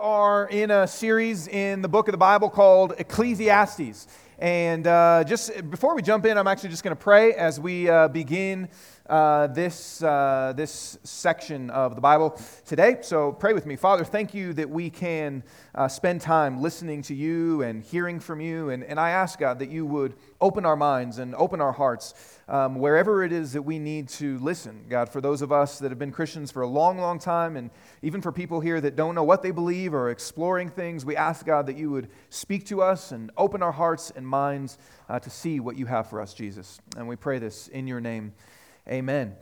[0.00, 4.06] are in a series in the book of the Bible called Ecclesiastes.
[4.38, 7.88] And uh, just before we jump in, I'm actually just going to pray as we
[7.88, 8.68] uh, begin
[9.08, 12.98] uh, this, uh, this section of the Bible today.
[13.00, 13.76] So pray with me.
[13.76, 15.42] Father, thank you that we can
[15.74, 18.70] uh, spend time listening to you and hearing from you.
[18.70, 22.38] And, and I ask, God, that you would open our minds and open our hearts
[22.48, 24.84] um, wherever it is that we need to listen.
[24.88, 27.70] God, for those of us that have been Christians for a long, long time, and
[28.02, 31.44] even for people here that don't know what they believe or exploring things, we ask,
[31.46, 34.78] God, that you would speak to us and open our hearts and minds
[35.08, 36.80] uh, to see what you have for us, Jesus.
[36.96, 38.32] And we pray this in your name.
[38.90, 39.36] Amen.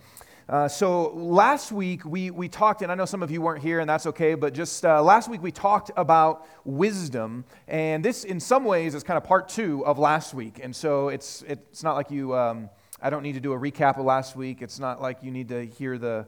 [0.48, 3.78] Uh, so last week we, we talked, and I know some of you weren't here,
[3.78, 8.40] and that's okay, but just uh, last week we talked about wisdom, and this in
[8.40, 10.58] some ways is kind of part two of last week.
[10.60, 13.98] And so it's, it's not like you, um, I don't need to do a recap
[13.98, 14.62] of last week.
[14.62, 16.26] It's not like you need to hear the,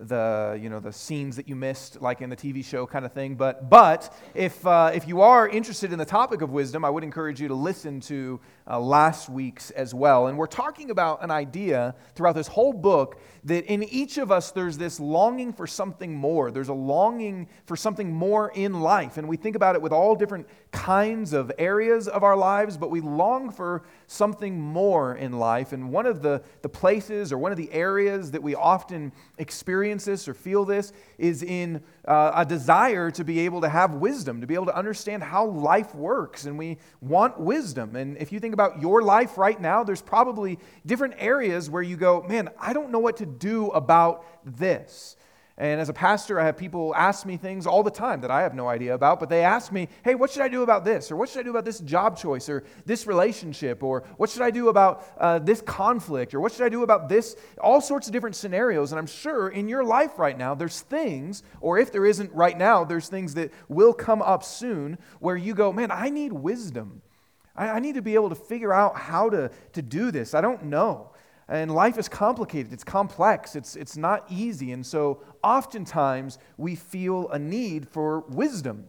[0.00, 3.12] the you know the scenes that you missed like in the tv show kind of
[3.12, 3.34] thing.
[3.34, 7.04] But but if uh, if you are interested in the topic of wisdom i would
[7.04, 10.28] encourage you to listen to uh, last week's as well.
[10.28, 14.52] And we're talking about an idea throughout this whole book that in each of us
[14.52, 16.50] there's this longing for something more.
[16.50, 19.16] There's a longing for something more in life.
[19.16, 22.90] And we think about it with all different kinds of areas of our lives but
[22.90, 27.50] we long for something more in life and one of the the places or one
[27.50, 32.44] of the areas that we often experience this or feel this is in uh, a
[32.44, 36.46] desire to be able to have wisdom, to be able to understand how life works.
[36.46, 37.96] And we want wisdom.
[37.96, 41.96] And if you think about your life right now, there's probably different areas where you
[41.96, 45.16] go, man, I don't know what to do about this.
[45.60, 48.40] And as a pastor, I have people ask me things all the time that I
[48.40, 51.12] have no idea about, but they ask me, hey, what should I do about this?
[51.12, 52.48] Or what should I do about this job choice?
[52.48, 53.82] Or this relationship?
[53.82, 56.32] Or what should I do about uh, this conflict?
[56.32, 57.36] Or what should I do about this?
[57.60, 58.90] All sorts of different scenarios.
[58.90, 62.56] And I'm sure in your life right now, there's things, or if there isn't right
[62.56, 67.02] now, there's things that will come up soon where you go, man, I need wisdom.
[67.54, 70.32] I, I need to be able to figure out how to, to do this.
[70.32, 71.09] I don't know.
[71.50, 74.70] And life is complicated, it's complex, it's, it's not easy.
[74.70, 78.86] And so oftentimes we feel a need for wisdom.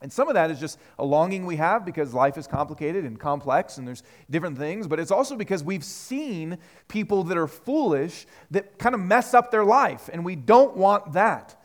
[0.00, 3.18] And some of that is just a longing we have because life is complicated and
[3.18, 8.26] complex and there's different things, but it's also because we've seen people that are foolish
[8.50, 11.56] that kind of mess up their life, and we don't want that.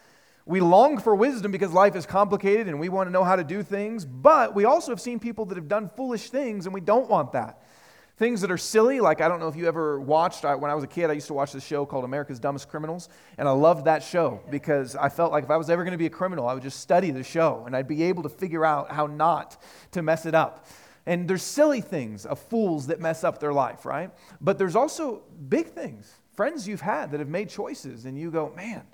[0.46, 3.44] We long for wisdom because life is complicated and we want to know how to
[3.44, 6.82] do things, but we also have seen people that have done foolish things and we
[6.82, 7.62] don't want that.
[8.20, 10.76] Things that are silly, like I don't know if you ever watched, I, when I
[10.76, 13.08] was a kid, I used to watch this show called America's Dumbest Criminals,
[13.38, 15.98] and I loved that show because I felt like if I was ever going to
[15.98, 18.66] be a criminal, I would just study the show and I'd be able to figure
[18.66, 19.56] out how not
[19.92, 20.68] to mess it up.
[21.06, 24.12] And there's silly things of fools that mess up their life, right?
[24.42, 28.52] But there's also big things, friends you've had that have made choices, and you go,
[28.54, 28.86] man,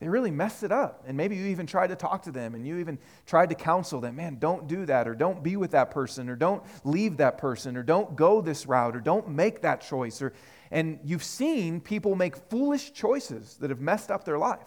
[0.00, 1.04] they really messed it up.
[1.06, 4.00] And maybe you even tried to talk to them and you even tried to counsel
[4.00, 7.38] them man, don't do that, or don't be with that person, or don't leave that
[7.38, 10.22] person, or don't go this route, or don't make that choice.
[10.22, 10.32] Or,
[10.70, 14.66] and you've seen people make foolish choices that have messed up their life.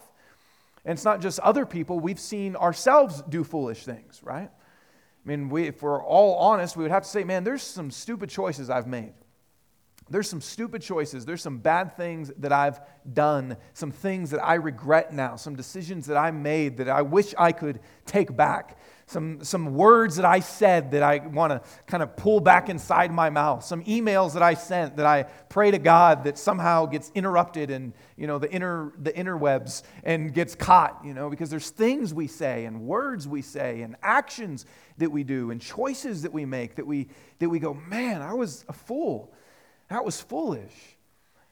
[0.84, 4.50] And it's not just other people, we've seen ourselves do foolish things, right?
[4.50, 7.90] I mean, we, if we're all honest, we would have to say, man, there's some
[7.90, 9.12] stupid choices I've made.
[10.12, 11.24] There's some stupid choices.
[11.24, 12.80] There's some bad things that I've
[13.14, 17.34] done, some things that I regret now, some decisions that I made that I wish
[17.38, 22.02] I could take back, some, some words that I said that I want to kind
[22.02, 25.78] of pull back inside my mouth, some emails that I sent that I pray to
[25.78, 31.00] God that somehow gets interrupted in you know, the, inner, the interwebs and gets caught,
[31.06, 34.66] you know, because there's things we say and words we say and actions
[34.98, 37.08] that we do and choices that we make that we,
[37.38, 39.32] that we go, man, I was a fool.
[39.92, 40.72] That was foolish.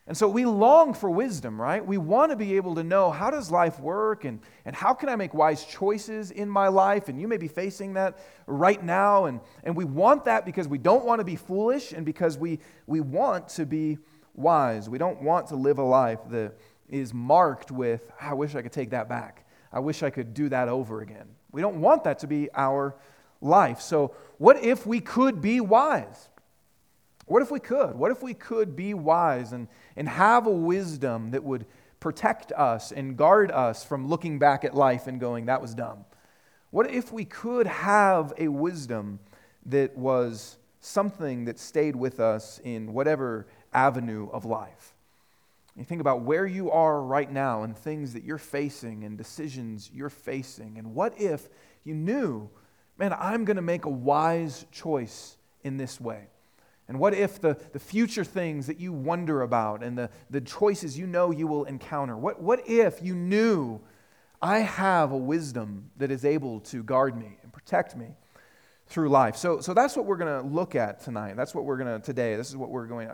[0.07, 1.85] And so we long for wisdom, right?
[1.85, 5.09] We want to be able to know how does life work and, and how can
[5.09, 7.07] I make wise choices in my life?
[7.07, 9.25] And you may be facing that right now.
[9.25, 12.57] And, and we want that because we don't want to be foolish and because we,
[12.87, 13.99] we want to be
[14.33, 14.89] wise.
[14.89, 16.57] We don't want to live a life that
[16.89, 19.45] is marked with, ah, I wish I could take that back.
[19.71, 21.27] I wish I could do that over again.
[21.51, 22.95] We don't want that to be our
[23.39, 23.81] life.
[23.81, 26.30] So, what if we could be wise?
[27.31, 27.95] What if we could?
[27.95, 31.65] What if we could be wise and, and have a wisdom that would
[32.01, 36.03] protect us and guard us from looking back at life and going, that was dumb?
[36.71, 39.19] What if we could have a wisdom
[39.67, 44.93] that was something that stayed with us in whatever avenue of life?
[45.77, 49.89] You think about where you are right now and things that you're facing and decisions
[49.93, 50.77] you're facing.
[50.77, 51.47] And what if
[51.85, 52.49] you knew,
[52.97, 56.27] man, I'm going to make a wise choice in this way?
[56.91, 60.99] And what if the, the future things that you wonder about and the, the choices
[60.99, 63.79] you know you will encounter, what, what if you knew
[64.41, 68.07] I have a wisdom that is able to guard me and protect me
[68.87, 69.37] through life.
[69.37, 71.37] So, so that's what we're going to look at tonight.
[71.37, 72.35] That's what we're going to today.
[72.35, 73.07] This is what we're going.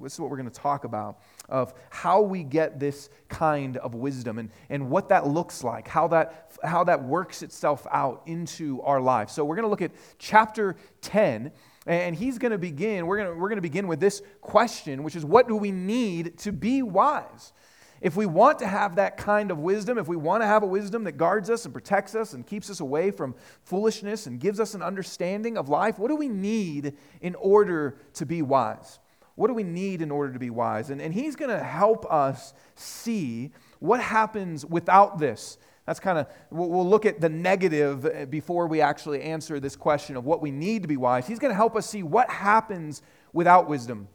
[0.00, 3.96] This is what we're going to talk about of how we get this kind of
[3.96, 8.80] wisdom and, and what that looks like, how that how that works itself out into
[8.82, 9.28] our life.
[9.28, 9.90] So we're going to look at
[10.20, 11.50] chapter ten.
[11.86, 15.02] And he's going to begin, we're going to, we're going to begin with this question,
[15.02, 17.52] which is what do we need to be wise?
[18.00, 20.66] If we want to have that kind of wisdom, if we want to have a
[20.66, 24.60] wisdom that guards us and protects us and keeps us away from foolishness and gives
[24.60, 28.98] us an understanding of life, what do we need in order to be wise?
[29.36, 30.90] What do we need in order to be wise?
[30.90, 35.58] And, and he's going to help us see what happens without this.
[35.86, 40.16] That's kind of, we'll look at the negative uh, before we actually answer this question
[40.16, 41.26] of what we need to be wise.
[41.26, 43.02] He's going to help us see what happens
[43.34, 44.08] without wisdom.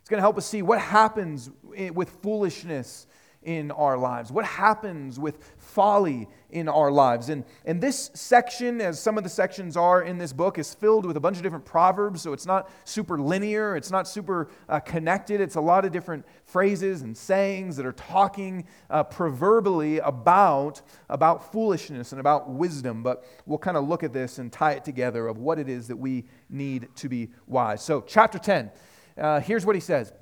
[0.00, 3.06] He's going to help us see what happens eh, with foolishness
[3.44, 4.30] in our lives?
[4.30, 7.28] What happens with folly in our lives?
[7.28, 11.06] And, and this section, as some of the sections are in this book, is filled
[11.06, 12.22] with a bunch of different proverbs.
[12.22, 15.40] So it's not super linear, it's not super uh, connected.
[15.40, 21.52] It's a lot of different phrases and sayings that are talking uh, proverbially about, about
[21.52, 23.02] foolishness and about wisdom.
[23.02, 25.88] But we'll kind of look at this and tie it together of what it is
[25.88, 27.82] that we need to be wise.
[27.82, 28.70] So, chapter 10,
[29.18, 30.12] uh, here's what he says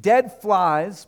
[0.00, 1.06] Dead flies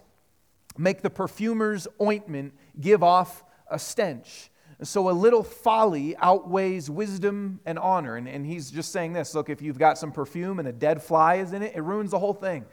[0.78, 4.50] make the perfumer's ointment give off a stench.
[4.82, 8.16] So a little folly outweighs wisdom and honor.
[8.16, 11.02] And, and he's just saying this look, if you've got some perfume and a dead
[11.02, 12.66] fly is in it, it ruins the whole thing.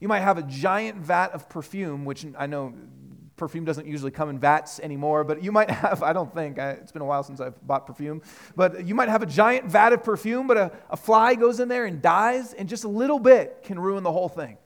[0.00, 2.72] You might have a giant vat of perfume, which I know
[3.36, 6.92] perfume doesn't usually come in vats anymore, but you might have, I don't think, it's
[6.92, 8.22] been a while since I've bought perfume,
[8.56, 11.68] but you might have a giant vat of perfume, but a, a fly goes in
[11.68, 14.56] there and dies, and just a little bit can ruin the whole thing.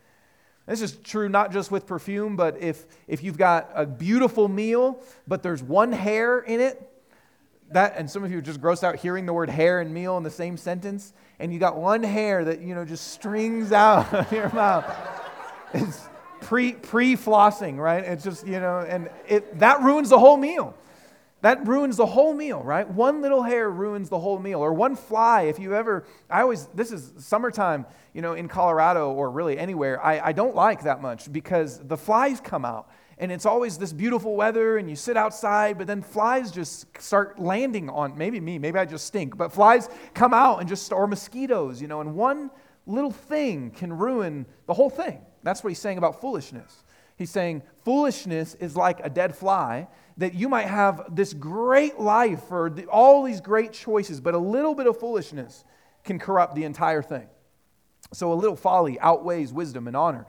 [0.67, 5.03] This is true not just with perfume, but if, if you've got a beautiful meal,
[5.29, 6.91] but there's one hair in it,
[7.71, 10.17] that, and some of you are just grossed out hearing the word hair and meal
[10.17, 14.13] in the same sentence, and you got one hair that, you know, just strings out
[14.15, 14.85] of your mouth.
[15.75, 16.09] It's
[16.41, 18.05] pre, pre-flossing, right?
[18.05, 20.75] It's just, you know, and it, that ruins the whole meal.
[21.45, 22.89] That ruins the whole meal, right?
[22.89, 24.61] One little hair ruins the whole meal.
[24.61, 29.13] Or one fly, if you ever, I always, this is summertime, you know, in Colorado
[29.13, 32.89] or really anywhere, I, I don't like that much because the flies come out
[33.19, 37.39] and it's always this beautiful weather and you sit outside but then flies just start
[37.39, 41.07] landing on maybe me maybe i just stink but flies come out and just or
[41.07, 42.51] mosquitoes you know and one
[42.87, 46.83] little thing can ruin the whole thing that's what he's saying about foolishness
[47.15, 49.87] he's saying foolishness is like a dead fly
[50.17, 54.75] that you might have this great life or all these great choices, but a little
[54.75, 55.65] bit of foolishness
[56.05, 57.27] can corrupt the entire thing.
[58.13, 60.27] So a little folly outweighs wisdom and honor.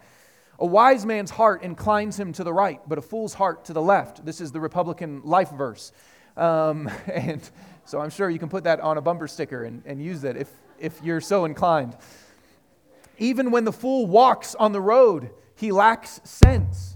[0.58, 3.82] A wise man's heart inclines him to the right, but a fool's heart to the
[3.82, 4.26] left.
[4.26, 5.92] This is the Republican life verse.
[6.38, 7.48] Um, and
[7.84, 10.38] so I'm sure you can put that on a bumper sticker and, and use it
[10.38, 10.50] if,
[10.80, 11.96] if you're so inclined.
[13.18, 16.95] Even when the fool walks on the road, he lacks sense.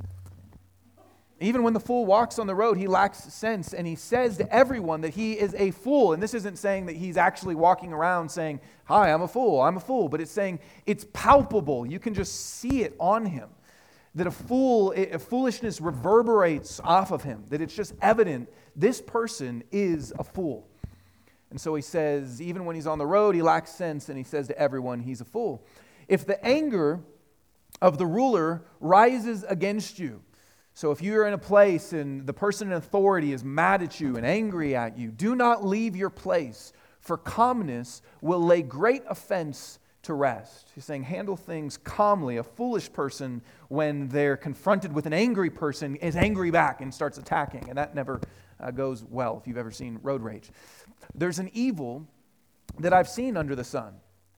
[1.41, 4.53] Even when the fool walks on the road, he lacks sense, and he says to
[4.53, 6.11] everyone that he is a fool.
[6.11, 9.77] And this isn't saying that he's actually walking around saying, Hi, I'm a fool, I'm
[9.77, 11.85] a fool, but it's saying it's palpable.
[11.85, 13.49] You can just see it on him.
[14.15, 19.63] That a fool, a foolishness reverberates off of him, that it's just evident this person
[19.71, 20.67] is a fool.
[21.51, 24.23] And so he says, even when he's on the road, he lacks sense, and he
[24.23, 25.65] says to everyone, he's a fool.
[26.07, 26.99] If the anger
[27.81, 30.21] of the ruler rises against you,
[30.79, 34.15] so if you're in a place and the person in authority is mad at you
[34.15, 36.71] and angry at you, do not leave your place,
[37.01, 40.71] for calmness will lay great offense to rest.
[40.73, 42.37] He's saying, handle things calmly.
[42.37, 47.17] A foolish person, when they're confronted with an angry person, is angry back and starts
[47.17, 47.65] attacking.
[47.67, 48.21] And that never
[48.61, 50.49] uh, goes well if you've ever seen road rage.
[51.13, 52.07] There's an evil
[52.77, 53.95] that I've seen under the sun,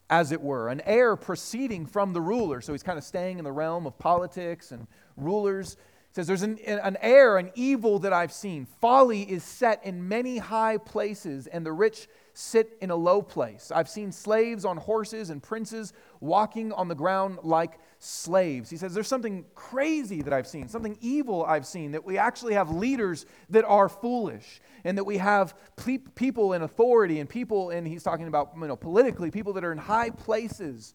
[0.09, 2.61] as it were, an heir proceeding from the ruler.
[2.61, 5.77] So he's kind of staying in the realm of politics and rulers
[6.11, 8.65] says, There's an, an error, an evil that I've seen.
[8.65, 13.71] Folly is set in many high places, and the rich sit in a low place.
[13.73, 18.69] I've seen slaves on horses and princes walking on the ground like slaves.
[18.69, 22.55] He says, There's something crazy that I've seen, something evil I've seen, that we actually
[22.55, 27.69] have leaders that are foolish, and that we have ple- people in authority and people,
[27.69, 30.93] and he's talking about you know, politically, people that are in high places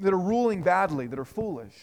[0.00, 1.74] that are ruling badly, that are foolish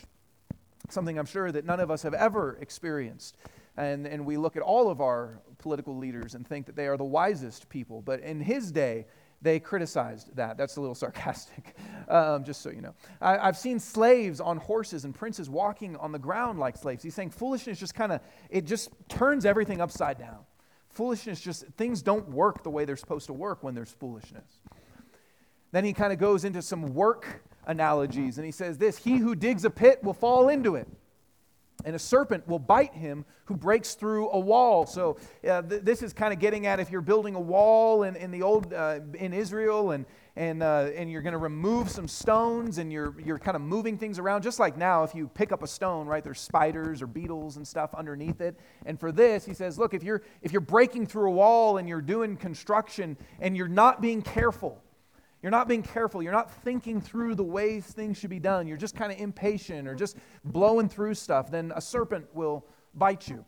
[0.91, 3.38] something I'm sure that none of us have ever experienced.
[3.77, 6.98] And, and we look at all of our political leaders and think that they are
[6.98, 8.01] the wisest people.
[8.01, 9.05] But in his day,
[9.41, 10.57] they criticized that.
[10.57, 11.75] That's a little sarcastic,
[12.07, 12.93] um, just so you know.
[13.19, 17.03] I, have seen slaves on horses and princes walking on the ground like slaves.
[17.03, 20.39] He's saying foolishness just kind of, it just turns everything upside down.
[20.89, 24.60] Foolishness just, things don't work the way they're supposed to work when there's foolishness.
[25.71, 28.38] Then he kind of goes into some work analogies.
[28.38, 30.88] And he says this He who digs a pit will fall into it
[31.86, 34.86] and a serpent will bite him who breaks through a wall.
[34.86, 38.15] So uh, th- this is kind of getting at if you're building a wall in,
[38.15, 40.06] in the old uh, in israel and
[40.38, 43.98] and, uh, and you're going to remove some stones and you're, you're kind of moving
[43.98, 47.08] things around just like now if you pick up a stone right there's spiders or
[47.08, 48.58] beetles and stuff underneath it.
[48.86, 51.89] And for this he says look if you're if you're breaking through a wall and
[51.89, 54.82] you're doing construction and you're not being careful
[55.41, 56.21] you're not being careful.
[56.21, 58.67] You're not thinking through the ways things should be done.
[58.67, 61.50] You're just kind of impatient or just blowing through stuff.
[61.50, 63.43] Then a serpent will bite you.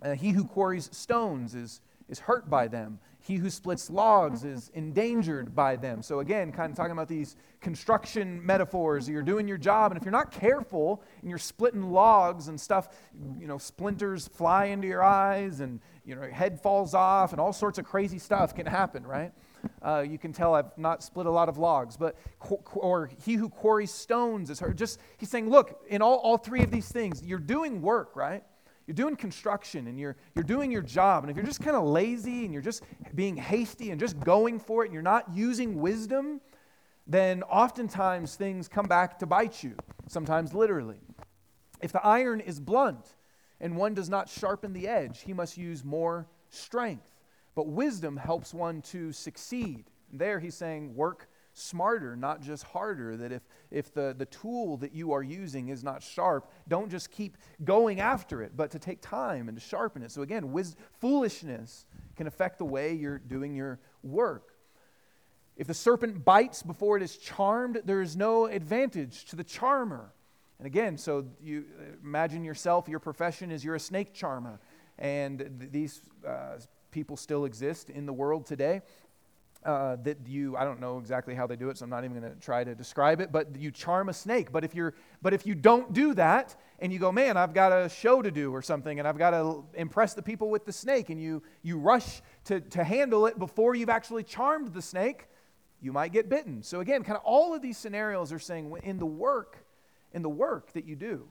[0.00, 2.98] Uh, he who quarries stones is, is hurt by them.
[3.20, 6.02] He who splits logs is endangered by them.
[6.02, 9.08] So, again, kind of talking about these construction metaphors.
[9.08, 12.88] You're doing your job, and if you're not careful and you're splitting logs and stuff,
[13.38, 17.40] you know, splinters fly into your eyes and, you know, your head falls off and
[17.40, 19.32] all sorts of crazy stuff can happen, right?
[19.82, 22.16] Uh, you can tell I've not split a lot of logs, but
[22.74, 24.76] or he who quarries stones is hurt.
[24.76, 28.42] Just he's saying, look, in all, all three of these things, you're doing work, right?
[28.86, 31.24] You're doing construction and you're, you're doing your job.
[31.24, 32.82] And if you're just kind of lazy and you're just
[33.14, 36.40] being hasty and just going for it and you're not using wisdom,
[37.06, 39.76] then oftentimes things come back to bite you,
[40.08, 40.98] sometimes literally.
[41.80, 43.06] If the iron is blunt
[43.60, 47.11] and one does not sharpen the edge, he must use more strength.
[47.54, 49.90] But wisdom helps one to succeed.
[50.12, 53.16] There he's saying, work smarter, not just harder.
[53.16, 57.10] That if, if the, the tool that you are using is not sharp, don't just
[57.10, 60.10] keep going after it, but to take time and to sharpen it.
[60.10, 61.84] So again, wis- foolishness
[62.16, 64.54] can affect the way you're doing your work.
[65.56, 70.12] If the serpent bites before it is charmed, there is no advantage to the charmer.
[70.58, 71.64] And again, so you
[72.02, 74.60] imagine yourself, your profession is you're a snake charmer.
[74.98, 76.58] And th- these uh,
[76.92, 78.82] people still exist in the world today.
[79.64, 82.18] Uh, that you i don't know exactly how they do it so i'm not even
[82.18, 85.32] going to try to describe it but you charm a snake but if you're but
[85.32, 88.52] if you don't do that and you go man i've got a show to do
[88.52, 91.78] or something and i've got to impress the people with the snake and you you
[91.78, 95.28] rush to, to handle it before you've actually charmed the snake
[95.80, 98.98] you might get bitten so again kind of all of these scenarios are saying in
[98.98, 99.64] the work
[100.12, 101.28] in the work that you do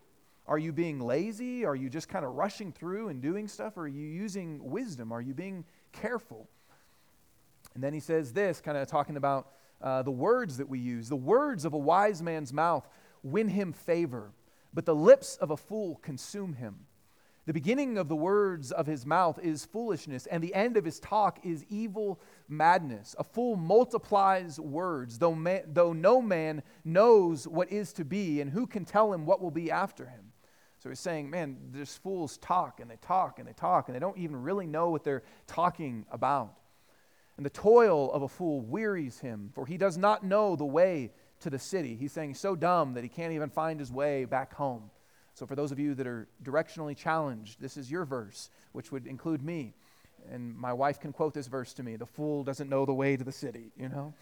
[0.48, 1.66] are you being lazy?
[1.66, 3.78] Are you just kind of rushing through and doing stuff?
[3.78, 5.12] Or are you using wisdom?
[5.12, 6.50] Are you being careful?
[7.74, 11.10] And then he says this, kind of talking about uh, the words that we use.
[11.10, 12.88] The words of a wise man's mouth
[13.24, 14.32] win him favor,
[14.74, 16.86] but the lips of a fool consume him.
[17.48, 21.00] The beginning of the words of his mouth is foolishness, and the end of his
[21.00, 23.16] talk is evil madness.
[23.18, 28.52] A fool multiplies words, though, man, though no man knows what is to be, and
[28.52, 30.31] who can tell him what will be after him?
[30.82, 34.00] So he's saying, man, these fools talk and they talk and they talk and they
[34.00, 36.56] don't even really know what they're talking about.
[37.38, 41.12] And the toil of a fool wearies him, for he does not know the way
[41.42, 41.96] to the city.
[41.96, 44.90] He's saying he's so dumb that he can't even find his way back home.
[45.34, 49.08] So, for those of you that are directionally challenged, this is your verse, which would
[49.08, 49.74] include me.
[50.32, 53.16] And my wife can quote this verse to me The fool doesn't know the way
[53.16, 54.14] to the city, you know?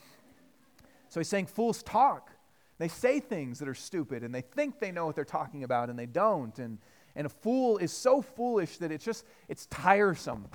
[1.09, 2.31] So he's saying fools talk.
[2.79, 5.89] They say things that are stupid and they think they know what they're talking about
[5.89, 6.57] and they don't.
[6.57, 6.79] And,
[7.15, 10.47] and a fool is so foolish that it's just, it's tiresome.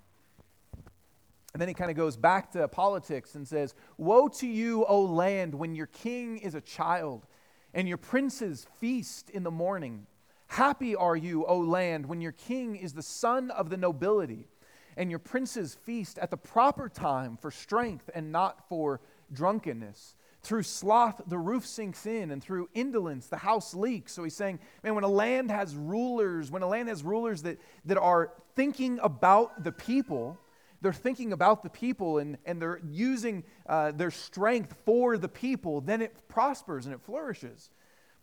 [1.53, 5.03] And then he kind of goes back to politics and says, Woe to you, O
[5.03, 7.27] land, when your king is a child
[7.75, 10.07] and your princes feast in the morning.
[10.49, 14.49] Happy are you, O land, when your king is the son of the nobility
[14.97, 19.01] and your princes feast at the proper time for strength and not for
[19.33, 20.15] drunkenness.
[20.45, 24.13] Through sloth, the roof sinks in, and through indolence, the house leaks.
[24.13, 27.59] So he's saying, man, when a land has rulers, when a land has rulers that,
[27.87, 30.39] that are thinking about the people,
[30.83, 35.81] they're thinking about the people and, and they're using uh, their strength for the people,
[35.81, 37.71] then it prospers and it flourishes.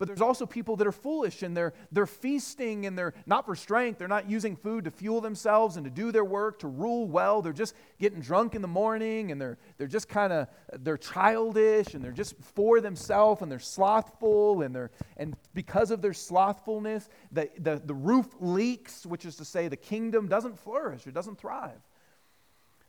[0.01, 3.55] But there's also people that are foolish and they're, they're feasting and they're not for
[3.55, 4.00] strength.
[4.00, 7.43] They're not using food to fuel themselves and to do their work, to rule well.
[7.43, 10.48] They're just getting drunk in the morning and they're, they're just kind of,
[10.79, 16.01] they're childish and they're just for themselves and they're slothful and they're, and because of
[16.01, 21.05] their slothfulness, the, the, the roof leaks, which is to say the kingdom doesn't flourish,
[21.05, 21.79] it doesn't thrive.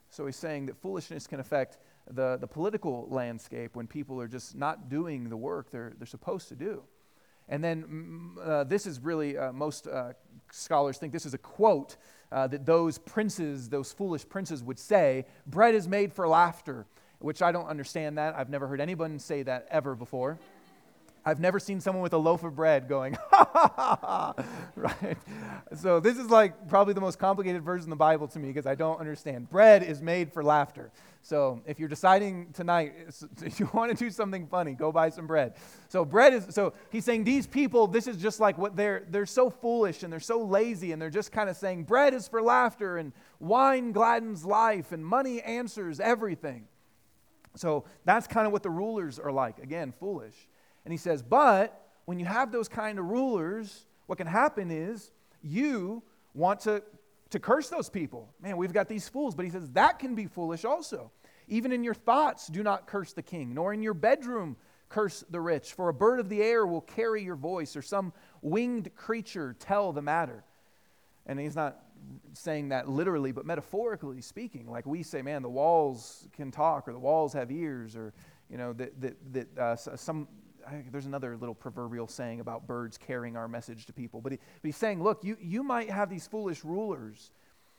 [0.08, 1.76] So he's saying that foolishness can affect
[2.10, 6.48] the, the political landscape when people are just not doing the work they're, they're supposed
[6.48, 6.84] to do.
[7.48, 10.12] And then uh, this is really, uh, most uh,
[10.50, 11.96] scholars think this is a quote
[12.30, 16.86] uh, that those princes, those foolish princes would say bread is made for laughter,
[17.18, 18.34] which I don't understand that.
[18.36, 20.38] I've never heard anyone say that ever before.
[21.24, 24.44] I've never seen someone with a loaf of bread going, ha ha ha ha,
[24.74, 25.16] right?
[25.76, 28.66] So this is like probably the most complicated verse in the Bible to me because
[28.66, 29.48] I don't understand.
[29.48, 30.90] Bread is made for laughter.
[31.24, 32.94] So if you're deciding tonight,
[33.42, 35.54] if you want to do something funny, go buy some bread.
[35.88, 39.24] So bread is, so he's saying these people, this is just like what they're, they're
[39.24, 42.42] so foolish and they're so lazy and they're just kind of saying bread is for
[42.42, 46.66] laughter and wine gladdens life and money answers everything.
[47.54, 49.58] So that's kind of what the rulers are like.
[49.58, 50.34] Again, foolish.
[50.84, 55.12] And he says, But when you have those kind of rulers, what can happen is
[55.42, 56.02] you
[56.34, 56.82] want to,
[57.32, 58.32] to curse those people.
[58.40, 59.34] Man, we've got these fools.
[59.34, 61.10] But he says that can be foolish also.
[61.48, 64.56] Even in your thoughts, do not curse the king, nor in your bedroom
[64.88, 65.72] curse the rich.
[65.72, 68.12] For a bird of the air will carry your voice, or some
[68.42, 70.44] winged creature tell the matter.
[71.26, 71.78] And he's not
[72.34, 74.70] saying that literally, but metaphorically speaking.
[74.70, 78.12] Like we say, man, the walls can talk, or the walls have ears, or,
[78.50, 80.28] you know, that, that, that uh, some
[80.90, 84.20] there's another little proverbial saying about birds carrying our message to people.
[84.20, 87.32] But, he, but he's saying, look, you, you might have these foolish rulers.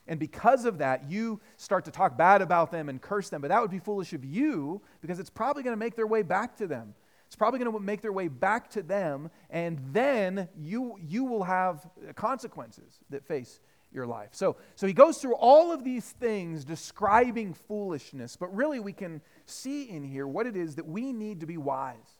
[0.06, 3.40] And because of that, you start to talk bad about them and curse them.
[3.40, 6.22] But that would be foolish of you because it's probably going to make their way
[6.22, 6.94] back to them.
[7.26, 9.30] It's probably going to make their way back to them.
[9.50, 13.60] And then you, you will have consequences that face
[13.94, 14.30] your life.
[14.32, 18.36] So, so he goes through all of these things describing foolishness.
[18.36, 21.56] But really, we can see in here what it is that we need to be
[21.56, 22.16] wise.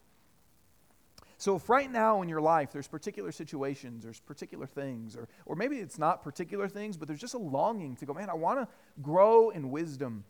[1.37, 5.57] So, if right now in your life there's particular situations, there's particular things, or, or
[5.57, 8.61] maybe it's not particular things, but there's just a longing to go, man, I want
[8.61, 8.69] to
[9.03, 10.25] grow in wisdom.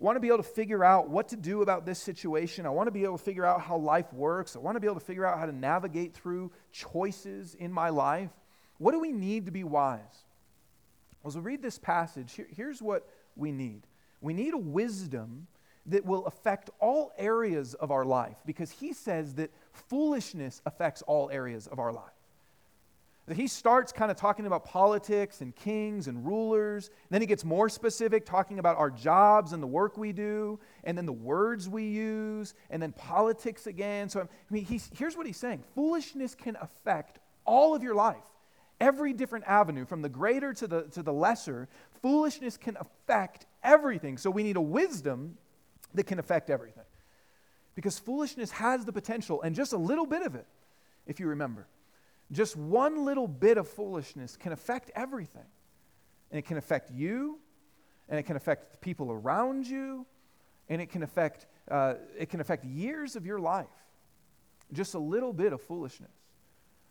[0.00, 2.64] I want to be able to figure out what to do about this situation.
[2.64, 4.56] I want to be able to figure out how life works.
[4.56, 7.90] I want to be able to figure out how to navigate through choices in my
[7.90, 8.30] life.
[8.78, 10.00] What do we need to be wise?
[11.26, 13.82] As we read this passage, here, here's what we need
[14.22, 15.46] we need a wisdom
[15.86, 21.30] that will affect all areas of our life because he says that foolishness affects all
[21.30, 22.12] areas of our life.
[23.34, 26.88] He starts kind of talking about politics and kings and rulers.
[26.88, 30.58] And then he gets more specific, talking about our jobs and the work we do,
[30.82, 34.08] and then the words we use, and then politics again.
[34.08, 38.16] So, I mean, here's what he's saying foolishness can affect all of your life.
[38.80, 41.68] Every different avenue, from the greater to the, to the lesser,
[42.00, 44.16] foolishness can affect everything.
[44.16, 45.36] So we need a wisdom
[45.94, 46.84] that can affect everything.
[47.74, 50.46] Because foolishness has the potential, and just a little bit of it,
[51.06, 51.66] if you remember,
[52.32, 55.46] just one little bit of foolishness can affect everything.
[56.30, 57.38] And it can affect you,
[58.08, 60.06] and it can affect the people around you,
[60.68, 63.66] and it can affect, uh, it can affect years of your life.
[64.72, 66.12] Just a little bit of foolishness.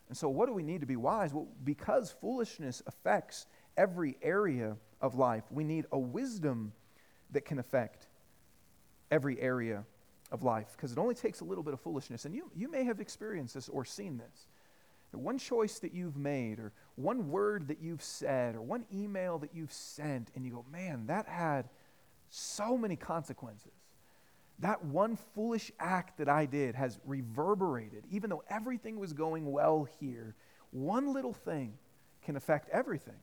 [0.10, 1.34] And so, what do we need to be wise?
[1.34, 3.46] Well, because foolishness affects
[3.78, 6.74] every area of life, we need a wisdom
[7.32, 8.08] that can affect
[9.12, 9.86] every area
[10.32, 12.26] of life because it only takes a little bit of foolishness.
[12.26, 14.48] And you, you may have experienced this or seen this.
[15.12, 19.56] One choice that you've made, or one word that you've said, or one email that
[19.56, 21.68] you've sent, and you go, man, that had
[22.30, 23.72] so many consequences.
[24.60, 29.88] That one foolish act that I did has reverberated, even though everything was going well
[30.00, 30.36] here.
[30.72, 31.74] One little thing
[32.24, 33.18] can affect everything.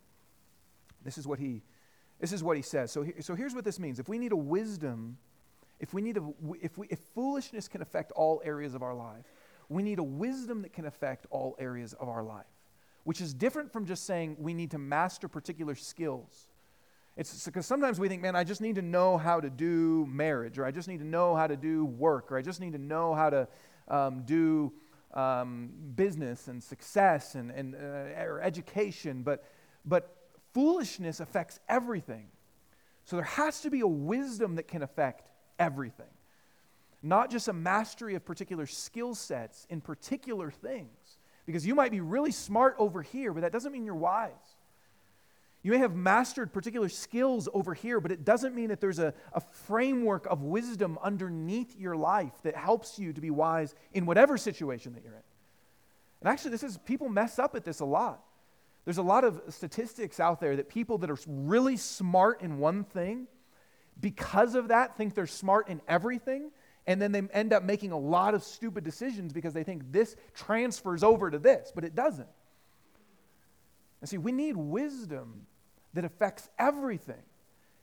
[1.05, 1.63] This is what he,
[2.19, 2.91] this is what he says.
[2.91, 4.01] So, he, so here's what this means.
[4.01, 5.19] If we need a wisdom
[5.81, 6.27] if, we need a,
[6.61, 9.25] if, we, if foolishness can affect all areas of our life,
[9.69, 12.47] we need a wisdom that can affect all areas of our life,
[13.05, 16.49] which is different from just saying we need to master particular skills.
[17.17, 20.59] It's because sometimes we think, man, I just need to know how to do marriage,
[20.59, 22.79] or I just need to know how to do work, or I just need to
[22.79, 23.49] know how to
[23.89, 24.73] um, do
[25.15, 29.23] um, business and success and, and uh, or education.
[29.23, 29.45] But,
[29.87, 30.15] but
[30.53, 32.27] foolishness affects everything.
[33.05, 36.07] So there has to be a wisdom that can affect everything.
[37.03, 41.19] Not just a mastery of particular skill sets in particular things.
[41.47, 44.33] Because you might be really smart over here, but that doesn't mean you're wise.
[45.63, 49.15] You may have mastered particular skills over here, but it doesn't mean that there's a,
[49.33, 54.37] a framework of wisdom underneath your life that helps you to be wise in whatever
[54.37, 55.23] situation that you're in.
[56.21, 58.23] And actually, this is people mess up at this a lot.
[58.85, 62.85] There's a lot of statistics out there that people that are really smart in one
[62.85, 63.27] thing
[64.01, 66.51] because of that, think they're smart in everything,
[66.87, 70.17] and then they end up making a lot of stupid decisions because they think this
[70.35, 72.29] transfers over to this, but it doesn't.
[74.01, 75.47] And see, we need wisdom
[75.95, 77.23] that affects everything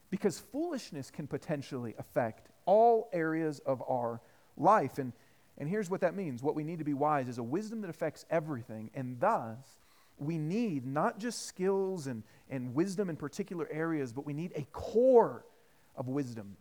[0.09, 4.21] because foolishness can potentially affect all areas of our
[4.55, 4.99] life.
[4.99, 5.11] And,
[5.57, 7.89] and here's what that means what we need to be wise is a wisdom that
[7.89, 9.57] affects everything, and thus,
[10.19, 14.61] we need not just skills and, and wisdom in particular areas, but we need a
[14.71, 15.43] core
[15.95, 16.57] of wisdom.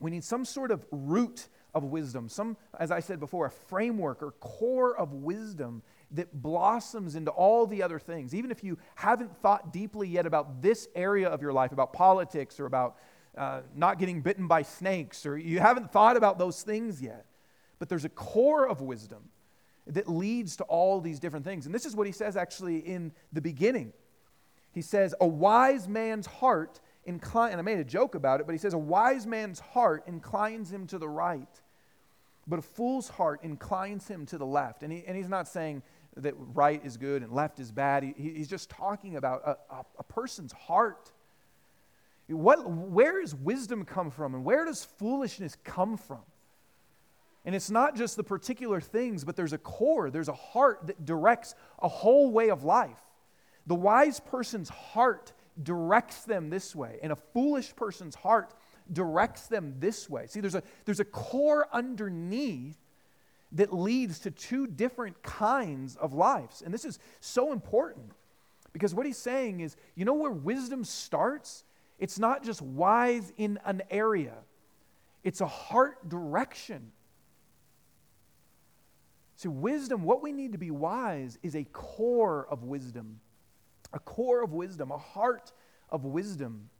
[0.00, 4.22] We need some sort of root of wisdom, some, as I said before, a framework
[4.22, 8.34] or core of wisdom that blossoms into all the other things.
[8.34, 12.60] Even if you haven't thought deeply yet about this area of your life, about politics
[12.60, 12.96] or about
[13.36, 17.24] uh, not getting bitten by snakes, or you haven't thought about those things yet,
[17.78, 19.30] but there's a core of wisdom
[19.86, 21.64] that leads to all these different things.
[21.64, 23.92] And this is what he says actually in the beginning.
[24.72, 28.58] He says, A wise man's heart and I made a joke about it, but he
[28.58, 31.60] says, A wise man's heart inclines him to the right,
[32.46, 34.82] but a fool's heart inclines him to the left.
[34.82, 35.82] And, he, and he's not saying
[36.16, 38.02] that right is good and left is bad.
[38.02, 41.10] He, he's just talking about a, a, a person's heart.
[42.28, 46.22] What, where does wisdom come from and where does foolishness come from?
[47.44, 51.04] And it's not just the particular things, but there's a core, there's a heart that
[51.04, 53.00] directs a whole way of life.
[53.66, 58.54] The wise person's heart directs them this way, and a foolish person's heart
[58.92, 60.26] directs them this way.
[60.26, 62.76] See, there's a, there's a core underneath
[63.52, 66.62] that leads to two different kinds of lives.
[66.62, 68.12] And this is so important
[68.72, 71.64] because what he's saying is you know where wisdom starts?
[71.98, 74.34] It's not just wise in an area,
[75.22, 76.92] it's a heart direction.
[79.36, 83.18] See, wisdom, what we need to be wise is a core of wisdom,
[83.92, 85.52] a core of wisdom, a heart
[85.90, 86.70] of wisdom.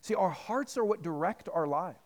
[0.00, 1.98] See, our hearts are what direct our lives.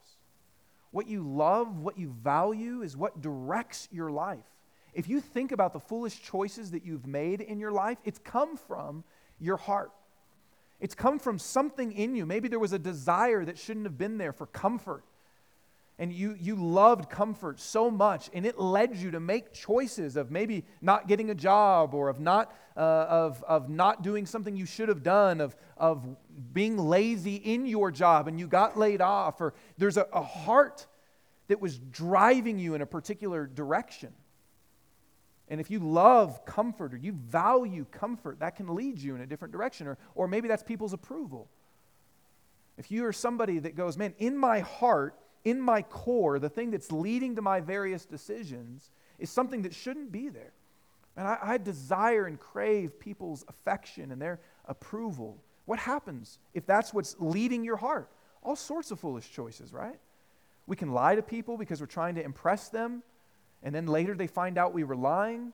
[0.90, 4.38] What you love, what you value, is what directs your life.
[4.92, 8.56] If you think about the foolish choices that you've made in your life, it's come
[8.56, 9.04] from
[9.38, 9.92] your heart.
[10.80, 12.26] It's come from something in you.
[12.26, 15.04] Maybe there was a desire that shouldn't have been there for comfort.
[16.00, 20.30] And you, you loved comfort so much, and it led you to make choices of
[20.30, 24.64] maybe not getting a job or of not, uh, of, of not doing something you
[24.64, 26.16] should have done, of, of
[26.54, 30.86] being lazy in your job and you got laid off, or there's a, a heart
[31.48, 34.14] that was driving you in a particular direction.
[35.48, 39.26] And if you love comfort or you value comfort, that can lead you in a
[39.26, 39.86] different direction.
[39.86, 41.50] Or, or maybe that's people's approval.
[42.78, 46.70] If you are somebody that goes, man, in my heart, in my core, the thing
[46.70, 50.52] that's leading to my various decisions is something that shouldn't be there.
[51.16, 55.42] And I, I desire and crave people's affection and their approval.
[55.64, 58.10] What happens if that's what's leading your heart?
[58.42, 59.98] All sorts of foolish choices, right?
[60.66, 63.02] We can lie to people because we're trying to impress them.
[63.62, 65.52] And then later they find out we were lying.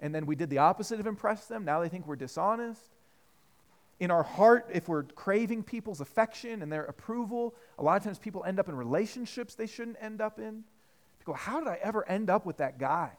[0.00, 1.64] And then we did the opposite of impress them.
[1.64, 2.90] Now they think we're dishonest.
[4.00, 8.18] In our heart, if we're craving people's affection and their approval, a lot of times
[8.18, 10.64] people end up in relationships they shouldn't end up in.
[11.18, 13.10] People go, How did I ever end up with that guy?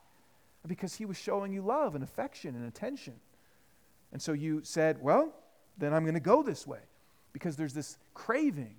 [0.66, 3.16] Because he was showing you love and affection and attention.
[4.12, 5.34] And so you said, Well,
[5.78, 6.80] then I'm going to go this way.
[7.34, 8.76] Because there's this craving,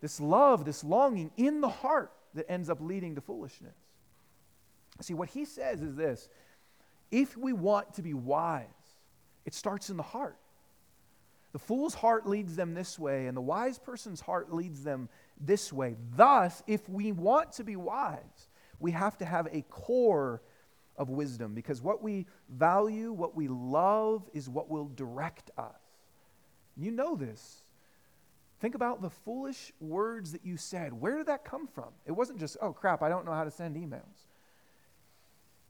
[0.00, 3.74] this love, this longing in the heart that ends up leading to foolishness.
[5.00, 6.28] See, what he says is this
[7.10, 8.66] if we want to be wise,
[9.44, 10.36] it starts in the heart.
[11.52, 15.08] The fool's heart leads them this way, and the wise person's heart leads them
[15.40, 15.96] this way.
[16.14, 20.42] Thus, if we want to be wise, we have to have a core
[20.96, 25.80] of wisdom because what we value, what we love, is what will direct us.
[26.76, 27.62] You know this.
[28.60, 30.92] Think about the foolish words that you said.
[30.92, 31.88] Where did that come from?
[32.06, 34.28] It wasn't just, oh crap, I don't know how to send emails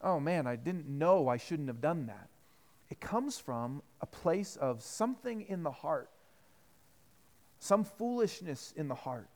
[0.03, 2.29] oh man, I didn't know I shouldn't have done that.
[2.91, 6.11] It comes from a place of something in the heart,
[7.61, 9.29] some foolishness in the heart.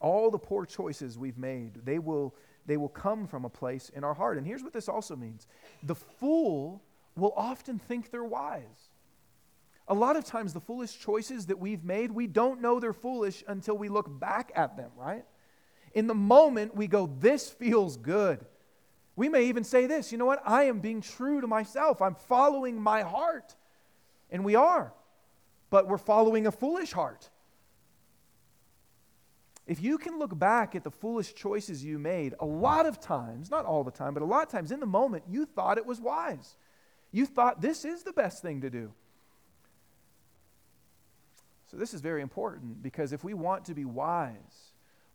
[0.00, 2.34] All the poor choices we've made, they will,
[2.66, 4.38] they will come from a place in our heart.
[4.38, 5.46] And here's what this also means
[5.84, 6.82] the fool
[7.16, 8.90] will often think they're wise.
[9.86, 13.42] A lot of times, the foolish choices that we've made, we don't know they're foolish
[13.46, 15.24] until we look back at them, right?
[15.94, 18.44] In the moment, we go, This feels good.
[19.20, 20.40] We may even say this you know what?
[20.46, 22.00] I am being true to myself.
[22.00, 23.54] I'm following my heart.
[24.30, 24.94] And we are.
[25.68, 27.28] But we're following a foolish heart.
[29.66, 33.50] If you can look back at the foolish choices you made, a lot of times,
[33.50, 35.84] not all the time, but a lot of times in the moment, you thought it
[35.84, 36.56] was wise.
[37.12, 38.90] You thought this is the best thing to do.
[41.70, 44.69] So, this is very important because if we want to be wise,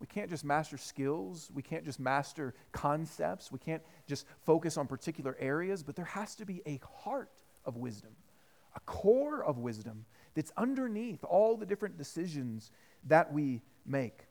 [0.06, 1.50] we can't just master skills.
[1.52, 3.52] We can't just master concepts.
[3.52, 7.32] We can't just focus on particular areas, but there has to be a heart
[7.66, 8.12] of wisdom,
[8.76, 12.70] a core of wisdom that's underneath all the different decisions
[13.08, 14.28] that we make.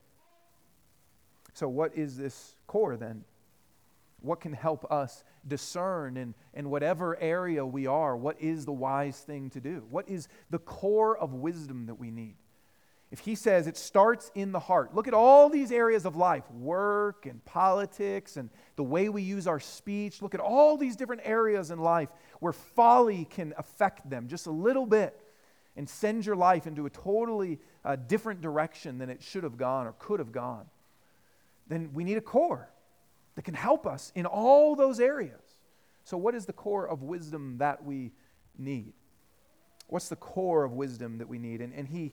[1.54, 3.24] So, what is this core then?
[4.20, 8.16] What can help us discern in, in whatever area we are?
[8.16, 9.84] What is the wise thing to do?
[9.90, 12.36] What is the core of wisdom that we need?
[13.10, 16.50] If he says it starts in the heart, look at all these areas of life
[16.50, 20.20] work and politics and the way we use our speech.
[20.20, 22.08] Look at all these different areas in life
[22.40, 25.20] where folly can affect them just a little bit
[25.76, 29.86] and send your life into a totally uh, different direction than it should have gone
[29.86, 30.66] or could have gone.
[31.66, 32.68] Then we need a core
[33.34, 35.40] that can help us in all those areas.
[36.04, 38.12] So, what is the core of wisdom that we
[38.58, 38.92] need?
[39.88, 41.60] What's the core of wisdom that we need?
[41.60, 42.12] And, and he,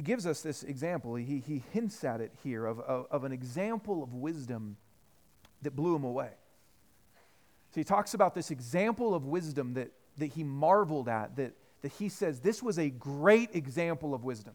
[0.00, 1.14] he gives us this example.
[1.16, 4.78] He, he hints at it here of, of, of an example of wisdom
[5.60, 6.30] that blew him away.
[7.70, 11.92] So he talks about this example of wisdom that, that he marveled at, that, that
[11.98, 14.54] he says this was a great example of wisdom.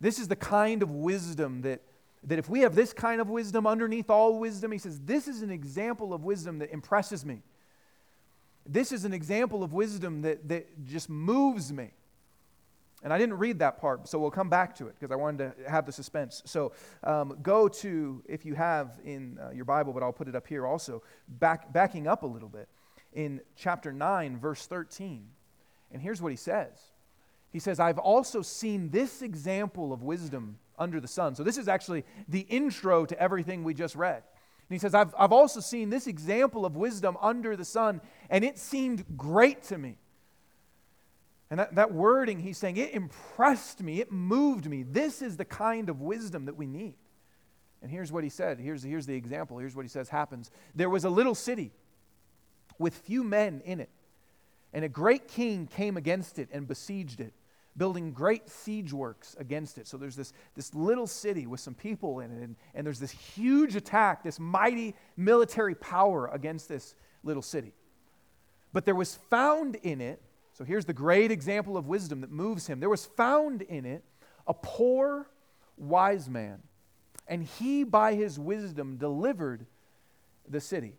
[0.00, 1.80] This is the kind of wisdom that,
[2.24, 5.42] that if we have this kind of wisdom underneath all wisdom, he says, this is
[5.42, 7.42] an example of wisdom that impresses me.
[8.66, 11.92] This is an example of wisdom that, that just moves me.
[13.02, 15.54] And I didn't read that part, so we'll come back to it because I wanted
[15.56, 16.42] to have the suspense.
[16.44, 20.36] So um, go to, if you have in uh, your Bible, but I'll put it
[20.36, 22.68] up here also, back, backing up a little bit,
[23.12, 25.26] in chapter 9, verse 13.
[25.92, 26.78] And here's what he says
[27.50, 31.34] He says, I've also seen this example of wisdom under the sun.
[31.34, 34.22] So this is actually the intro to everything we just read.
[34.70, 38.44] And he says, I've, I've also seen this example of wisdom under the sun, and
[38.44, 39.96] it seemed great to me.
[41.50, 44.84] And that, that wording, he's saying, it impressed me, it moved me.
[44.84, 46.94] This is the kind of wisdom that we need.
[47.82, 48.60] And here's what he said.
[48.60, 49.58] Here's, here's the example.
[49.58, 50.50] Here's what he says happens.
[50.74, 51.72] There was a little city
[52.78, 53.90] with few men in it,
[54.72, 57.32] and a great king came against it and besieged it
[57.76, 59.86] building great siege works against it.
[59.86, 63.10] So there's this, this little city with some people in it, and, and there's this
[63.10, 67.72] huge attack, this mighty military power against this little city.
[68.72, 70.20] But there was found in it,
[70.60, 72.80] so here's the great example of wisdom that moves him.
[72.80, 74.04] There was found in it
[74.46, 75.26] a poor
[75.78, 76.58] wise man,
[77.26, 79.64] and he by his wisdom delivered
[80.46, 80.98] the city.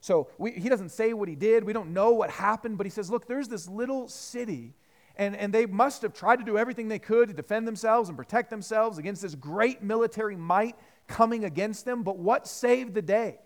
[0.00, 1.64] So we, he doesn't say what he did.
[1.64, 4.72] We don't know what happened, but he says, Look, there's this little city
[5.16, 8.16] and, and they must have tried to do everything they could to defend themselves and
[8.16, 10.76] protect themselves against this great military might
[11.08, 12.04] coming against them.
[12.04, 13.38] But what saved the day?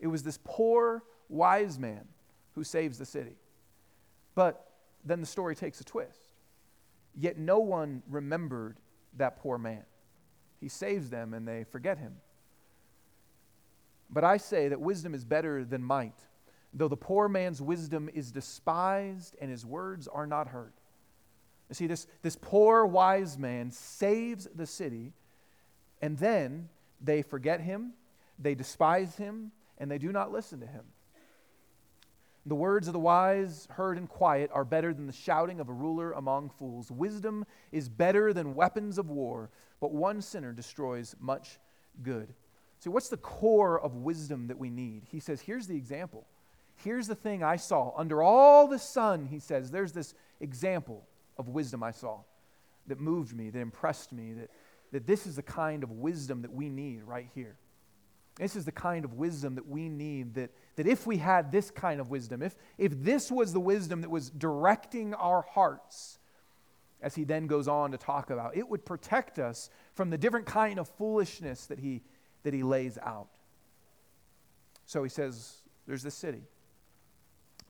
[0.00, 2.08] It was this poor, wise man
[2.56, 3.36] who saves the city.
[4.34, 4.71] But
[5.04, 6.28] then the story takes a twist.
[7.14, 8.78] Yet no one remembered
[9.16, 9.84] that poor man.
[10.60, 12.16] He saves them and they forget him.
[14.08, 16.18] But I say that wisdom is better than might,
[16.72, 20.72] though the poor man's wisdom is despised and his words are not heard.
[21.68, 25.14] You see, this, this poor wise man saves the city,
[26.02, 26.68] and then
[27.00, 27.94] they forget him,
[28.38, 30.84] they despise him, and they do not listen to him.
[32.44, 35.72] The words of the wise, heard in quiet, are better than the shouting of a
[35.72, 36.90] ruler among fools.
[36.90, 39.50] Wisdom is better than weapons of war,
[39.80, 41.60] but one sinner destroys much
[42.02, 42.34] good.
[42.80, 45.04] See, what's the core of wisdom that we need?
[45.08, 46.26] He says, here's the example.
[46.74, 47.92] Here's the thing I saw.
[47.96, 51.06] Under all the sun, he says, there's this example
[51.38, 52.22] of wisdom I saw
[52.88, 54.50] that moved me, that impressed me, that,
[54.90, 57.56] that this is the kind of wisdom that we need right here.
[58.42, 60.34] This is the kind of wisdom that we need.
[60.34, 64.00] That, that if we had this kind of wisdom, if, if this was the wisdom
[64.00, 66.18] that was directing our hearts,
[67.00, 70.46] as he then goes on to talk about, it would protect us from the different
[70.46, 72.02] kind of foolishness that he,
[72.42, 73.28] that he lays out.
[74.86, 76.42] So he says, There's this city.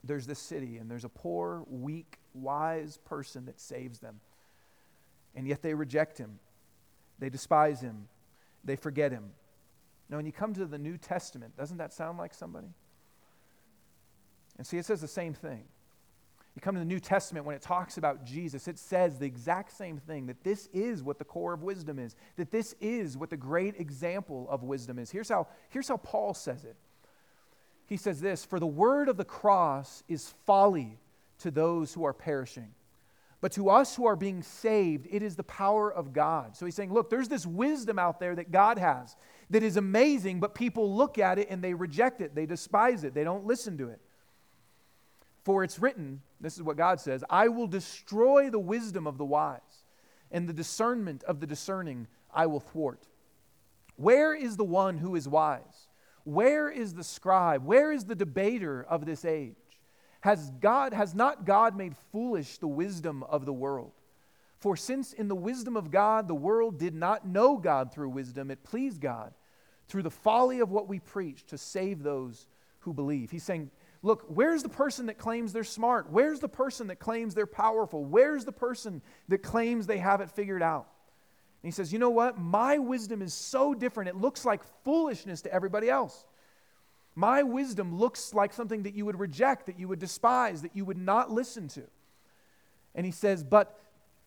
[0.02, 4.20] There's this city, and there's a poor, weak, wise person that saves them.
[5.34, 6.38] And yet they reject him,
[7.18, 8.08] they despise him,
[8.64, 9.32] they forget him.
[10.12, 12.68] Now, when you come to the New Testament, doesn't that sound like somebody?
[14.58, 15.64] And see, it says the same thing.
[16.54, 19.72] You come to the New Testament, when it talks about Jesus, it says the exact
[19.72, 23.30] same thing that this is what the core of wisdom is, that this is what
[23.30, 25.10] the great example of wisdom is.
[25.10, 26.76] Here's how, here's how Paul says it.
[27.86, 30.98] He says this For the word of the cross is folly
[31.38, 32.74] to those who are perishing.
[33.42, 36.56] But to us who are being saved, it is the power of God.
[36.56, 39.16] So he's saying, look, there's this wisdom out there that God has
[39.50, 42.36] that is amazing, but people look at it and they reject it.
[42.36, 43.14] They despise it.
[43.14, 44.00] They don't listen to it.
[45.42, 49.24] For it's written, this is what God says I will destroy the wisdom of the
[49.24, 49.60] wise,
[50.30, 53.08] and the discernment of the discerning I will thwart.
[53.96, 55.88] Where is the one who is wise?
[56.22, 57.64] Where is the scribe?
[57.64, 59.56] Where is the debater of this age?
[60.22, 63.92] Has God has not God made foolish the wisdom of the world?
[64.58, 68.50] For since in the wisdom of God the world did not know God through wisdom,
[68.50, 69.34] it pleased God
[69.88, 72.46] through the folly of what we preach to save those
[72.80, 73.30] who believe.
[73.30, 73.70] He's saying
[74.04, 76.10] Look, where's the person that claims they're smart?
[76.10, 78.04] Where's the person that claims they're powerful?
[78.04, 80.88] Where's the person that claims they have it figured out?
[81.62, 82.38] And he says, You know what?
[82.38, 84.08] My wisdom is so different.
[84.08, 86.26] It looks like foolishness to everybody else.
[87.14, 90.84] My wisdom looks like something that you would reject, that you would despise, that you
[90.84, 91.82] would not listen to.
[92.94, 93.78] And he says, But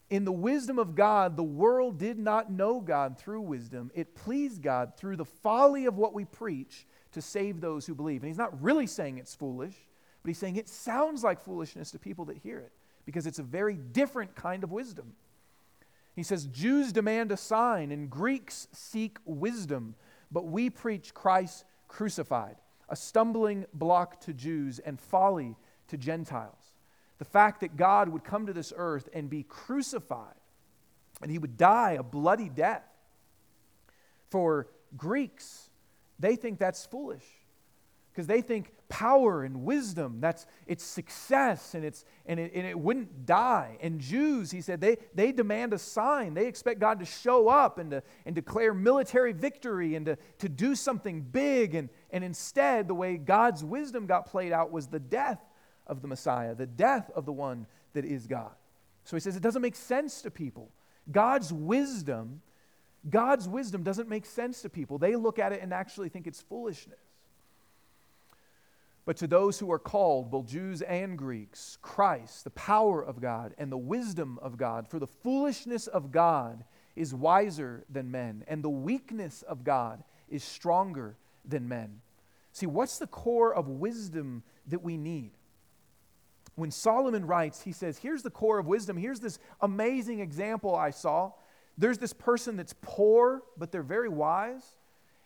[0.09, 3.91] in the wisdom of God, the world did not know God through wisdom.
[3.95, 8.21] It pleased God through the folly of what we preach to save those who believe.
[8.21, 9.75] And he's not really saying it's foolish,
[10.21, 12.71] but he's saying it sounds like foolishness to people that hear it
[13.05, 15.13] because it's a very different kind of wisdom.
[16.15, 19.95] He says, Jews demand a sign and Greeks seek wisdom,
[20.31, 22.55] but we preach Christ crucified,
[22.89, 25.55] a stumbling block to Jews and folly
[25.87, 26.73] to Gentiles.
[27.17, 30.35] The fact that God would come to this earth and be crucified,
[31.21, 32.83] and he would die a bloody death.
[34.29, 34.67] For
[34.97, 35.69] Greeks,
[36.19, 37.25] they think that's foolish
[38.15, 42.79] because they think power and wisdom that's it's success and it's and it, and it
[42.79, 43.77] wouldn't die.
[43.81, 46.33] And jews he said they, they demand a sign.
[46.33, 50.47] They expect god to show up and to and declare military victory and to, to
[50.47, 51.75] do something big.
[51.75, 55.41] And and instead the way god's wisdom got played out was the death
[55.85, 58.53] of the messiah the death of the one that is god.
[59.03, 60.71] So he says it doesn't make sense to people.
[61.11, 62.41] God's wisdom
[63.07, 64.97] God's wisdom doesn't make sense to people.
[64.97, 66.97] They look at it and actually think it's foolishness.
[69.05, 73.53] But to those who are called, both Jews and Greeks, Christ, the power of God
[73.57, 76.63] and the wisdom of God, for the foolishness of God
[76.95, 82.01] is wiser than men, and the weakness of God is stronger than men.
[82.51, 85.31] See, what's the core of wisdom that we need?
[86.55, 88.97] When Solomon writes, he says, Here's the core of wisdom.
[88.97, 91.33] Here's this amazing example I saw.
[91.77, 94.63] There's this person that's poor, but they're very wise,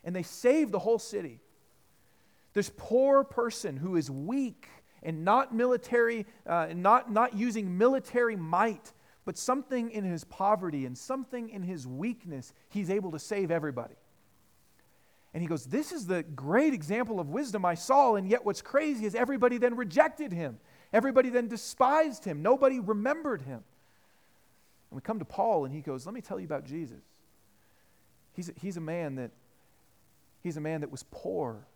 [0.02, 1.40] and they save the whole city.
[2.52, 4.68] This poor person who is weak
[5.02, 8.92] and not military, uh, not, not using military might,
[9.24, 13.94] but something in his poverty and something in his weakness, he's able to save everybody.
[15.32, 18.16] And he goes, This is the great example of wisdom I saw.
[18.16, 20.58] And yet, what's crazy is everybody then rejected him.
[20.92, 22.42] Everybody then despised him.
[22.42, 23.62] Nobody remembered him.
[24.90, 27.02] And we come to Paul, and he goes, Let me tell you about Jesus.
[28.32, 29.30] He's a, he's a man that
[30.42, 31.66] he's a man that was poor.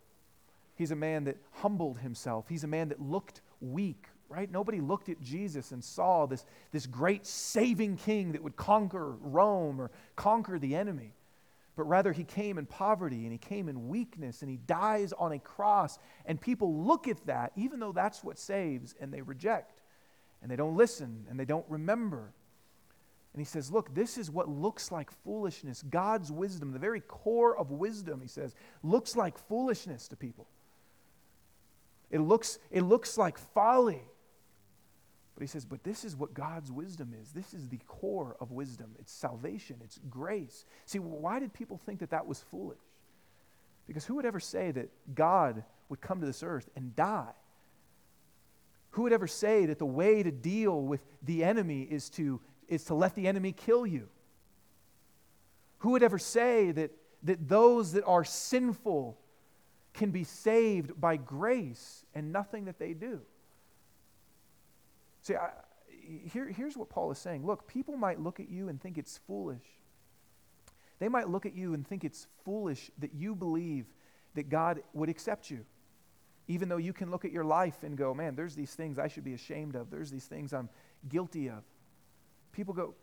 [0.76, 2.46] He's a man that humbled himself.
[2.48, 4.50] He's a man that looked weak, right?
[4.50, 9.80] Nobody looked at Jesus and saw this, this great saving king that would conquer Rome
[9.80, 11.14] or conquer the enemy.
[11.76, 15.32] But rather, he came in poverty and he came in weakness and he dies on
[15.32, 15.98] a cross.
[16.24, 19.80] And people look at that, even though that's what saves, and they reject.
[20.40, 22.32] And they don't listen and they don't remember.
[23.32, 25.82] And he says, Look, this is what looks like foolishness.
[25.82, 30.46] God's wisdom, the very core of wisdom, he says, looks like foolishness to people.
[32.14, 34.00] It looks, it looks like folly.
[35.34, 37.32] But he says, But this is what God's wisdom is.
[37.32, 38.94] This is the core of wisdom.
[39.00, 40.64] It's salvation, it's grace.
[40.86, 42.78] See, why did people think that that was foolish?
[43.88, 47.32] Because who would ever say that God would come to this earth and die?
[48.90, 52.84] Who would ever say that the way to deal with the enemy is to is
[52.84, 54.08] to let the enemy kill you.
[55.78, 56.92] Who would ever say that,
[57.24, 59.18] that those that are sinful
[59.94, 63.20] can be saved by grace and nothing that they do?
[65.22, 65.50] See, I,
[66.30, 67.46] here, here's what Paul is saying.
[67.46, 69.64] Look, people might look at you and think it's foolish.
[70.98, 73.86] They might look at you and think it's foolish that you believe
[74.34, 75.64] that God would accept you.
[76.46, 79.08] Even though you can look at your life and go, man, there's these things I
[79.08, 79.90] should be ashamed of.
[79.90, 80.68] There's these things I'm
[81.08, 81.62] guilty of
[82.54, 82.94] people go,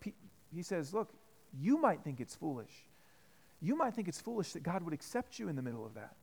[0.53, 1.13] he says, look,
[1.53, 2.71] you might think it's foolish.
[3.61, 6.15] You might think it's foolish that God would accept you in the middle of that.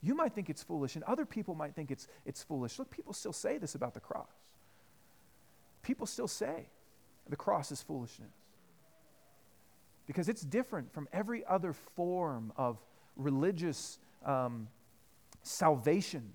[0.00, 2.78] You might think it's foolish, and other people might think it's, it's foolish.
[2.78, 4.30] Look, people still say this about the cross.
[5.82, 6.68] People still say
[7.28, 8.32] the cross is foolishness
[10.06, 12.78] because it's different from every other form of
[13.16, 14.68] religious um,
[15.42, 16.32] salvation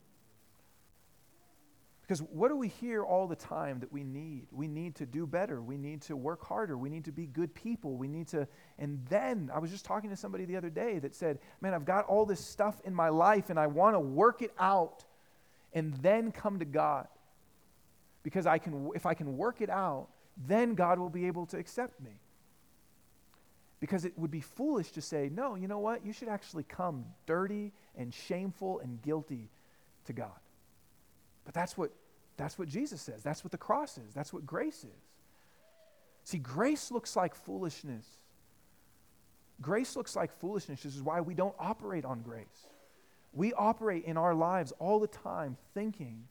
[2.03, 4.47] because what do we hear all the time that we need?
[4.51, 5.61] We need to do better.
[5.61, 6.77] We need to work harder.
[6.77, 7.95] We need to be good people.
[7.95, 8.45] We need to.
[8.77, 11.85] And then I was just talking to somebody the other day that said, Man, I've
[11.85, 15.05] got all this stuff in my life and I want to work it out
[15.71, 17.07] and then come to God.
[18.21, 20.09] Because I can, if I can work it out,
[20.45, 22.19] then God will be able to accept me.
[23.79, 26.05] Because it would be foolish to say, No, you know what?
[26.05, 29.49] You should actually come dirty and shameful and guilty
[30.03, 30.42] to God.
[31.45, 31.91] But that's what,
[32.37, 33.23] that's what Jesus says.
[33.23, 34.13] That's what the cross is.
[34.13, 35.03] That's what grace is.
[36.23, 38.05] See, grace looks like foolishness.
[39.61, 40.83] Grace looks like foolishness.
[40.83, 42.67] This is why we don't operate on grace.
[43.33, 46.23] we operate in our lives all the time thinking,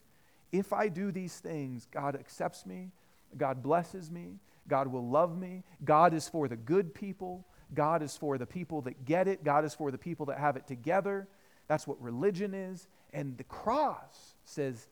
[0.52, 2.90] if I do these things, God accepts me,
[3.36, 4.38] God blesses me,
[4.68, 7.44] God will love me, God is for the good people,
[7.74, 10.56] God is for the people that get it, God is for the people that have
[10.56, 11.26] it together.
[11.68, 12.86] That's what religion is.
[13.12, 14.88] And the cross says,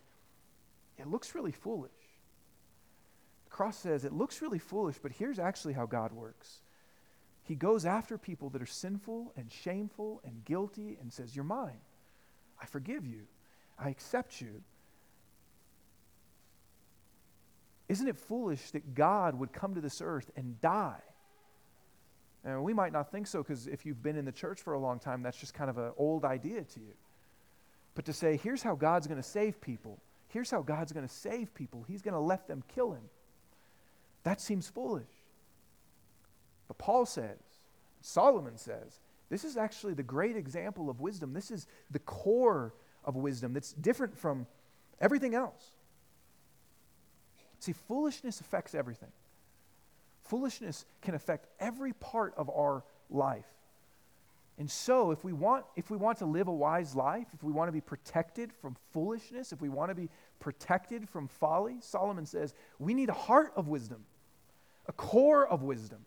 [1.00, 1.90] it looks really foolish.
[3.44, 6.60] The cross says, it looks really foolish, but here's actually how God works.
[7.44, 11.80] He goes after people that are sinful and shameful and guilty and says, You're mine.
[12.60, 13.22] I forgive you.
[13.78, 14.62] I accept you.
[17.88, 21.02] Isn't it foolish that God would come to this earth and die?
[22.44, 24.78] And we might not think so because if you've been in the church for a
[24.78, 26.94] long time, that's just kind of an old idea to you.
[27.94, 29.98] But to say, here's how God's going to save people,
[30.32, 33.02] here's how God's going to save people, He's going to let them kill Him,
[34.24, 35.08] that seems foolish.
[36.68, 37.38] But Paul says,
[38.00, 41.32] Solomon says, this is actually the great example of wisdom.
[41.32, 42.74] This is the core
[43.04, 44.46] of wisdom that's different from
[45.00, 45.70] everything else.
[47.60, 49.10] See, foolishness affects everything.
[50.24, 53.46] Foolishness can affect every part of our life.
[54.60, 57.50] And so, if we want, if we want to live a wise life, if we
[57.50, 62.26] want to be protected from foolishness, if we want to be protected from folly, Solomon
[62.26, 64.04] says we need a heart of wisdom,
[64.86, 66.04] a core of wisdom.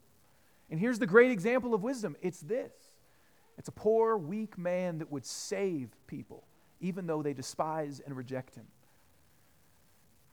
[0.69, 2.71] And here's the great example of wisdom it's this
[3.57, 6.43] it's a poor, weak man that would save people,
[6.79, 8.67] even though they despise and reject him.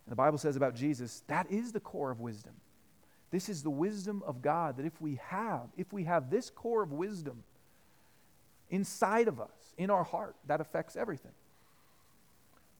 [0.04, 2.52] And the Bible says about Jesus, that is the core of wisdom.
[3.30, 6.82] This is the wisdom of God that if we have, if we have this core
[6.82, 7.44] of wisdom
[8.70, 11.32] inside of us, in our heart, that affects everything.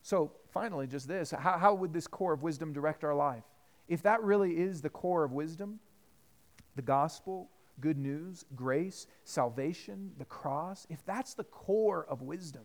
[0.02, 3.44] So, finally, just this how, how would this core of wisdom direct our life?
[3.88, 5.80] If that really is the core of wisdom,
[6.76, 12.62] the gospel, good news, grace, salvation, the cross, if that's the core of wisdom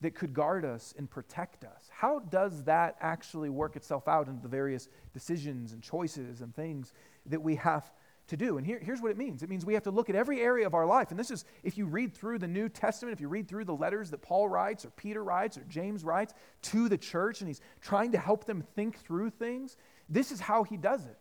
[0.00, 4.42] that could guard us and protect us, how does that actually work itself out into
[4.42, 6.94] the various decisions and choices and things
[7.26, 7.92] that we have
[8.30, 8.56] to do?
[8.56, 10.66] And here, here's what it means it means we have to look at every area
[10.66, 11.10] of our life.
[11.10, 13.74] And this is, if you read through the New Testament, if you read through the
[13.74, 17.60] letters that Paul writes, or Peter writes, or James writes to the church, and he's
[17.80, 19.76] trying to help them think through things,
[20.08, 21.18] this is how he does it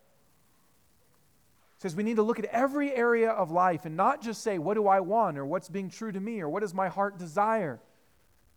[1.77, 4.57] He says we need to look at every area of life and not just say,
[4.57, 5.37] What do I want?
[5.37, 6.41] or what's being true to me?
[6.41, 7.79] or what does my heart desire?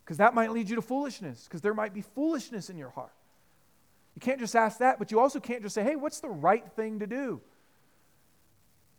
[0.03, 3.13] Because that might lead you to foolishness, because there might be foolishness in your heart.
[4.15, 6.65] You can't just ask that, but you also can't just say, Hey, what's the right
[6.75, 7.41] thing to do?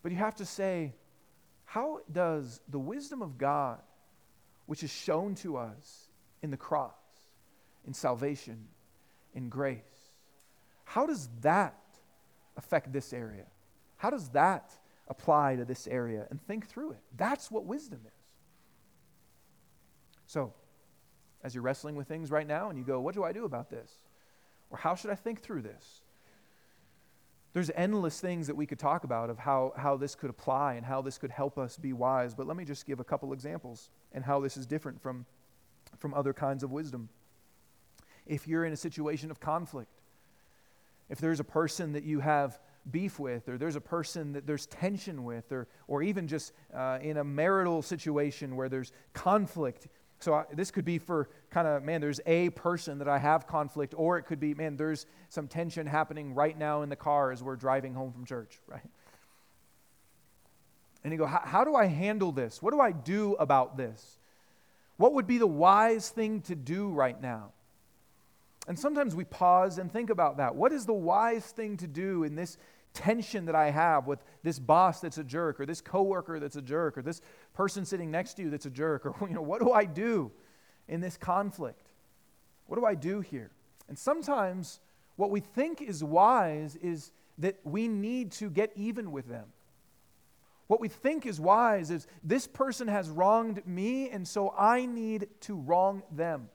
[0.05, 0.93] But you have to say,
[1.65, 3.81] How does the wisdom of God,
[4.67, 6.09] which is shown to us
[6.43, 6.93] in the cross,
[7.87, 8.69] in salvation,
[9.33, 9.81] in grace,
[10.85, 11.81] how does that
[12.59, 13.47] affect this area?
[13.97, 14.77] How does that
[15.09, 16.27] apply to this area?
[16.29, 17.01] And think through it.
[17.17, 18.13] That's what wisdom is.
[20.27, 20.53] So,
[21.43, 23.71] as you're wrestling with things right now and you go, What do I do about
[23.71, 23.91] this?
[24.69, 26.03] Or how should I think through this?
[27.55, 30.85] There's endless things that we could talk about of how, how this could apply and
[30.85, 33.91] how this could help us be wise, but let me just give a couple examples
[34.13, 35.25] and how this is different from,
[35.99, 37.09] from other kinds of wisdom.
[38.27, 40.01] If you're in a situation of conflict,
[41.09, 42.59] if there's a person that you have
[42.91, 46.99] beef with, or there's a person that there's tension with, or, or even just uh,
[47.01, 49.87] in a marital situation where there's conflict.
[50.25, 53.47] So I, this could be for kind of, man, there's a person that I have
[53.47, 57.31] conflict, or it could be, man, there's some tension happening right now in the car
[57.31, 58.81] as we're driving home from church, right?
[61.05, 62.63] And you go, how do I handle this?
[62.63, 64.19] What do I do about this?
[64.97, 67.53] What would be the wise thing to do right now?
[68.67, 70.57] And sometimes we pause and think about that.
[70.57, 72.57] What is the wise thing to do in this
[72.95, 76.63] tension that I have with this boss that's a jerk or this coworker that's a
[76.63, 77.21] jerk or this
[77.53, 80.31] person sitting next to you that's a jerk or you know what do I do
[80.89, 81.91] in this conflict?
[82.67, 83.51] What do I do here?
[83.89, 84.81] And sometimes
[85.17, 89.47] what we think is wise is that we need to get even with them.
[90.67, 95.29] What we think is wise is this person has wronged me, and so I need
[95.41, 96.49] to wrong them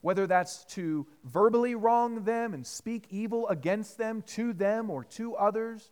[0.00, 5.34] whether that's to verbally wrong them and speak evil against them to them or to
[5.36, 5.90] others,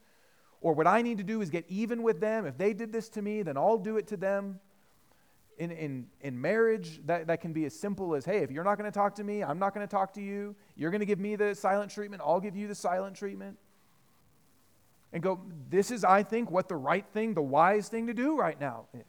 [0.61, 2.46] or what I need to do is get even with them.
[2.46, 4.61] If they did this to me, then I'll do it to them.
[5.59, 8.78] In, in, in marriage, that, that can be as simple as hey, if you're not
[8.78, 10.54] going to talk to me, I'm not going to talk to you.
[10.76, 13.59] You're going to give me the silent treatment, I'll give you the silent treatment.
[15.12, 15.40] And go,
[15.70, 18.86] this is, I think, what the right thing, the wise thing to do right now
[18.92, 19.06] is.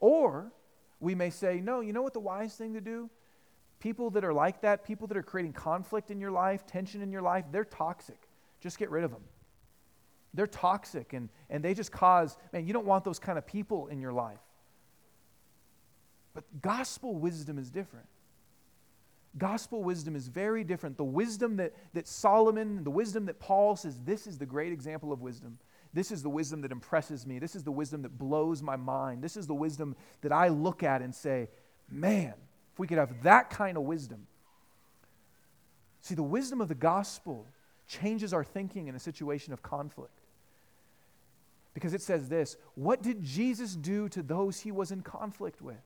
[0.00, 0.52] Or
[1.00, 3.08] we may say, no, you know what the wise thing to do?
[3.80, 7.12] People that are like that, people that are creating conflict in your life, tension in
[7.12, 8.28] your life, they're toxic.
[8.60, 9.22] Just get rid of them.
[10.34, 13.86] They're toxic and, and they just cause, man, you don't want those kind of people
[13.86, 14.40] in your life.
[16.34, 18.06] But gospel wisdom is different.
[19.36, 20.96] Gospel wisdom is very different.
[20.96, 25.12] The wisdom that, that Solomon, the wisdom that Paul says, this is the great example
[25.12, 25.58] of wisdom.
[25.92, 27.38] This is the wisdom that impresses me.
[27.38, 29.22] This is the wisdom that blows my mind.
[29.22, 31.48] This is the wisdom that I look at and say,
[31.90, 32.34] man,
[32.78, 34.28] if we could have that kind of wisdom.
[36.00, 37.44] See, the wisdom of the gospel
[37.88, 40.20] changes our thinking in a situation of conflict.
[41.74, 45.82] Because it says this What did Jesus do to those he was in conflict with?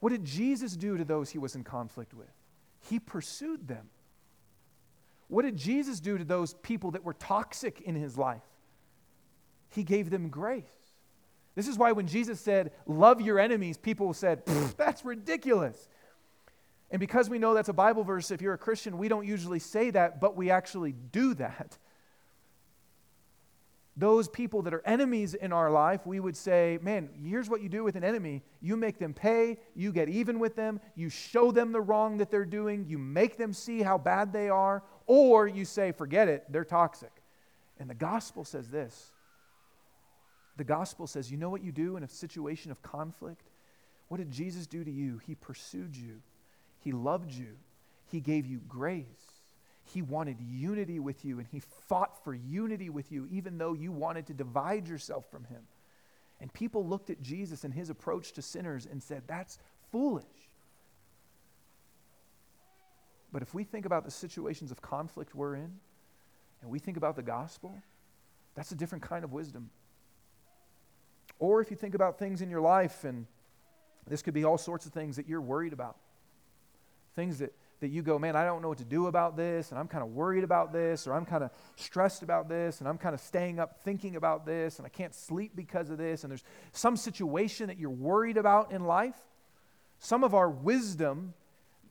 [0.00, 2.28] What did Jesus do to those he was in conflict with?
[2.90, 3.88] He pursued them.
[5.28, 8.42] What did Jesus do to those people that were toxic in his life?
[9.70, 10.83] He gave them grace.
[11.54, 14.76] This is why when Jesus said, Love your enemies, people said, mm.
[14.76, 15.88] That's ridiculous.
[16.90, 19.58] And because we know that's a Bible verse, if you're a Christian, we don't usually
[19.58, 21.76] say that, but we actually do that.
[23.96, 27.68] Those people that are enemies in our life, we would say, man, here's what you
[27.68, 28.42] do with an enemy.
[28.60, 32.30] You make them pay, you get even with them, you show them the wrong that
[32.30, 36.44] they're doing, you make them see how bad they are, or you say, forget it,
[36.50, 37.12] they're toxic.
[37.78, 39.12] And the gospel says this
[40.56, 43.48] the gospel says, you know what you do in a situation of conflict?
[44.08, 45.20] What did Jesus do to you?
[45.26, 46.20] He pursued you,
[46.80, 47.56] He loved you,
[48.10, 49.04] He gave you grace.
[49.92, 53.92] He wanted unity with you, and He fought for unity with you, even though you
[53.92, 55.62] wanted to divide yourself from Him.
[56.40, 59.58] And people looked at Jesus and His approach to sinners and said, That's
[59.92, 60.24] foolish.
[63.32, 65.72] But if we think about the situations of conflict we're in,
[66.62, 67.76] and we think about the gospel,
[68.54, 69.70] that's a different kind of wisdom.
[71.38, 73.26] Or if you think about things in your life, and
[74.06, 75.96] this could be all sorts of things that you're worried about,
[77.16, 79.78] things that, that you go, man, I don't know what to do about this, and
[79.78, 82.98] I'm kind of worried about this, or I'm kind of stressed about this, and I'm
[82.98, 86.30] kind of staying up thinking about this, and I can't sleep because of this, and
[86.30, 89.16] there's some situation that you're worried about in life.
[89.98, 91.34] Some of our wisdom,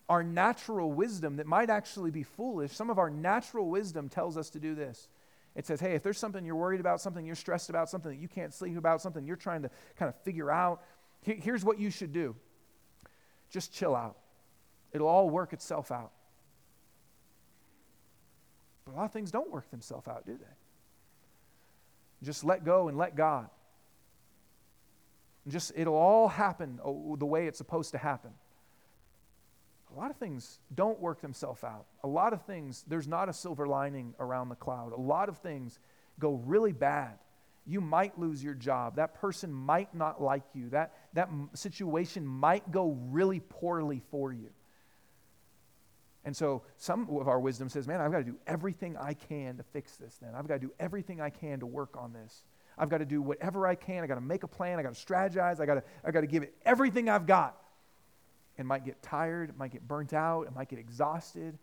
[0.07, 4.49] our natural wisdom that might actually be foolish, some of our natural wisdom tells us
[4.51, 5.07] to do this.
[5.55, 8.17] It says, hey, if there's something you're worried about, something you're stressed about, something that
[8.19, 10.81] you can't sleep about, something you're trying to kind of figure out,
[11.21, 12.35] here's what you should do
[13.49, 14.17] just chill out.
[14.93, 16.11] It'll all work itself out.
[18.83, 22.25] But a lot of things don't work themselves out, do they?
[22.25, 23.49] Just let go and let God.
[25.47, 26.79] Just it'll all happen
[27.17, 28.31] the way it's supposed to happen
[29.95, 31.85] a lot of things don't work themselves out.
[32.03, 34.91] A lot of things, there's not a silver lining around the cloud.
[34.91, 35.79] A lot of things
[36.19, 37.13] go really bad.
[37.65, 38.95] You might lose your job.
[38.95, 40.69] That person might not like you.
[40.69, 44.49] That, that situation might go really poorly for you.
[46.25, 49.57] And so some of our wisdom says, man, I've got to do everything I can
[49.57, 50.33] to fix this then.
[50.35, 52.43] I've got to do everything I can to work on this.
[52.77, 54.01] I've got to do whatever I can.
[54.01, 54.79] I've got to make a plan.
[54.79, 55.59] I've got to strategize.
[55.59, 57.62] I've got to, I've got to give it everything I've got
[58.57, 61.57] and might get tired, might get burnt out, it might get exhausted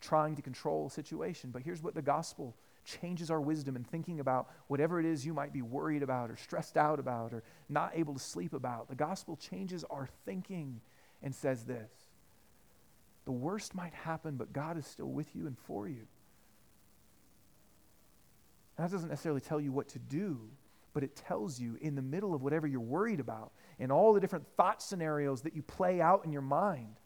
[0.00, 1.50] trying to control a situation.
[1.50, 2.54] But here's what the gospel
[2.84, 6.36] changes our wisdom in thinking about whatever it is you might be worried about or
[6.36, 8.88] stressed out about or not able to sleep about.
[8.88, 10.80] The gospel changes our thinking
[11.22, 11.90] and says this
[13.24, 16.06] the worst might happen, but God is still with you and for you.
[18.76, 20.38] that doesn't necessarily tell you what to do,
[20.94, 24.20] but it tells you in the middle of whatever you're worried about and all the
[24.20, 26.96] different thought scenarios that you play out in your mind,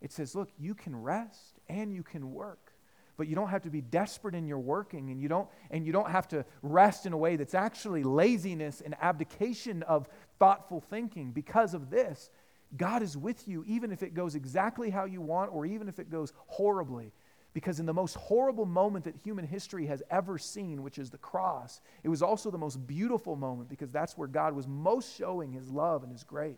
[0.00, 2.72] it says, look, you can rest and you can work.
[3.16, 5.92] But you don't have to be desperate in your working, and you don't, and you
[5.92, 10.08] don't have to rest in a way that's actually laziness and abdication of
[10.38, 11.32] thoughtful thinking.
[11.32, 12.30] Because of this,
[12.76, 15.98] God is with you, even if it goes exactly how you want, or even if
[15.98, 17.12] it goes horribly.
[17.54, 21.18] Because in the most horrible moment that human history has ever seen, which is the
[21.18, 25.52] cross, it was also the most beautiful moment because that's where God was most showing
[25.52, 26.56] his love and his grace.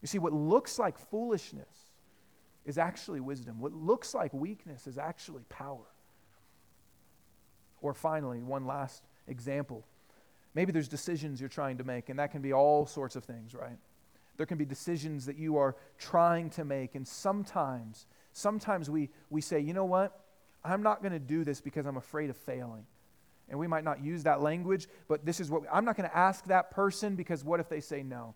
[0.00, 1.90] You see, what looks like foolishness
[2.64, 3.60] is actually wisdom.
[3.60, 5.86] What looks like weakness is actually power.
[7.80, 9.84] Or finally, one last example.
[10.54, 13.54] Maybe there's decisions you're trying to make, and that can be all sorts of things,
[13.54, 13.76] right?
[14.36, 18.06] There can be decisions that you are trying to make, and sometimes
[18.36, 20.20] sometimes we, we say, you know what?
[20.62, 22.86] I'm not going to do this because I'm afraid of failing.
[23.48, 26.16] And we might not use that language, but this is what I'm not going to
[26.16, 28.34] ask that person because what if they say no?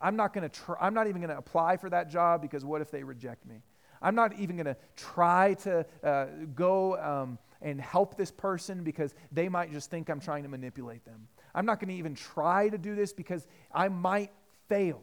[0.00, 2.64] I'm not going to try, I'm not even going to apply for that job because
[2.64, 3.62] what if they reject me?
[4.02, 9.14] I'm not even going to try to uh, go um, and help this person because
[9.32, 11.26] they might just think I'm trying to manipulate them.
[11.54, 14.30] I'm not going to even try to do this because I might
[14.68, 15.00] fail.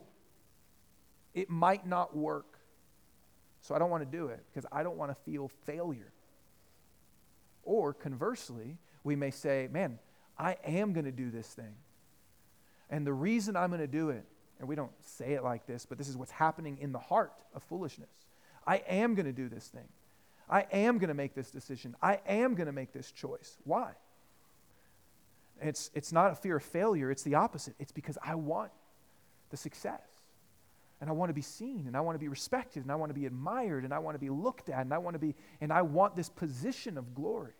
[1.33, 2.54] It might not work.
[3.65, 6.11] So I don't want to do it because I don't want to feel failure.
[7.63, 9.97] Or conversely, we may say, man,
[10.37, 11.73] I am going to do this thing.
[12.91, 14.23] And the reason I'm going to do it
[14.59, 17.33] and we don't say it like this, but this is what's happening in the heart
[17.55, 18.09] of foolishness.
[18.67, 19.87] I am going to do this thing.
[20.47, 21.95] I am going to make this decision.
[22.03, 23.57] I am going to make this choice.
[23.63, 23.93] Why?
[25.59, 27.73] It's, it's not a fear of failure, it's the opposite.
[27.79, 28.69] It's because I want
[29.49, 30.14] the success.
[31.01, 33.09] And I want to be seen, and I want to be respected, and I want
[33.09, 35.35] to be admired, and I want to be looked at, and I want to be,
[35.59, 37.53] and I want this position of glory.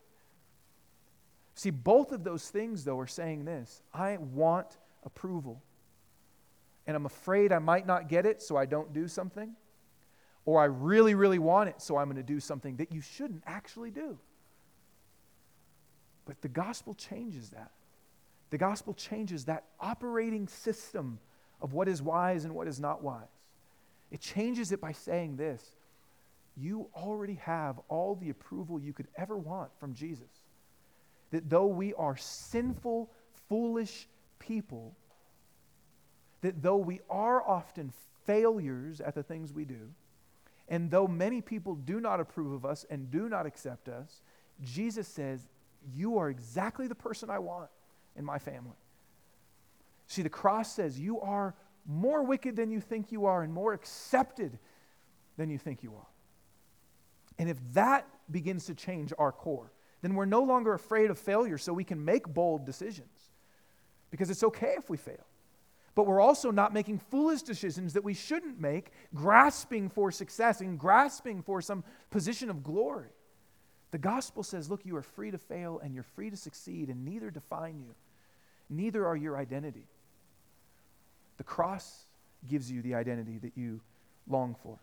[1.54, 5.62] See, both of those things, though, are saying this I want approval.
[6.88, 9.56] And I'm afraid I might not get it, so I don't do something.
[10.46, 13.42] Or I really, really want it, so I'm going to do something that you shouldn't
[13.48, 14.20] actually do.
[16.26, 17.72] But the gospel changes that.
[18.52, 21.20] The gospel changes that operating system
[21.62, 23.24] of what is wise and what is not wise.
[24.12, 25.76] It changes it by saying this
[26.56, 30.30] You already have all the approval you could ever want from Jesus
[31.32, 33.12] that though we are sinful,
[33.50, 34.08] foolish
[34.40, 34.96] people,
[36.42, 37.92] that though we are often
[38.26, 39.92] failures at the things we do,
[40.70, 44.22] and though many people do not approve of us and do not accept us,
[44.64, 45.48] Jesus says,
[45.94, 47.70] You are exactly the person I want
[48.16, 48.78] in my family.
[50.08, 53.74] See, the cross says you are more wicked than you think you are and more
[53.74, 54.58] accepted
[55.38, 56.08] than you think you are.
[57.38, 61.58] And if that begins to change our core, then we're no longer afraid of failure
[61.58, 63.32] so we can make bold decisions.
[64.12, 65.26] Because it's okay if we fail.
[65.96, 70.78] But we're also not making foolish decisions that we shouldn't make, grasping for success and
[70.78, 73.10] grasping for some position of glory.
[73.92, 77.06] The gospel says, look, you are free to fail and you're free to succeed, and
[77.06, 77.96] neither define you.
[78.70, 79.88] Neither are your identity.
[81.38, 82.06] The cross
[82.48, 83.82] gives you the identity that you
[84.28, 84.80] long for.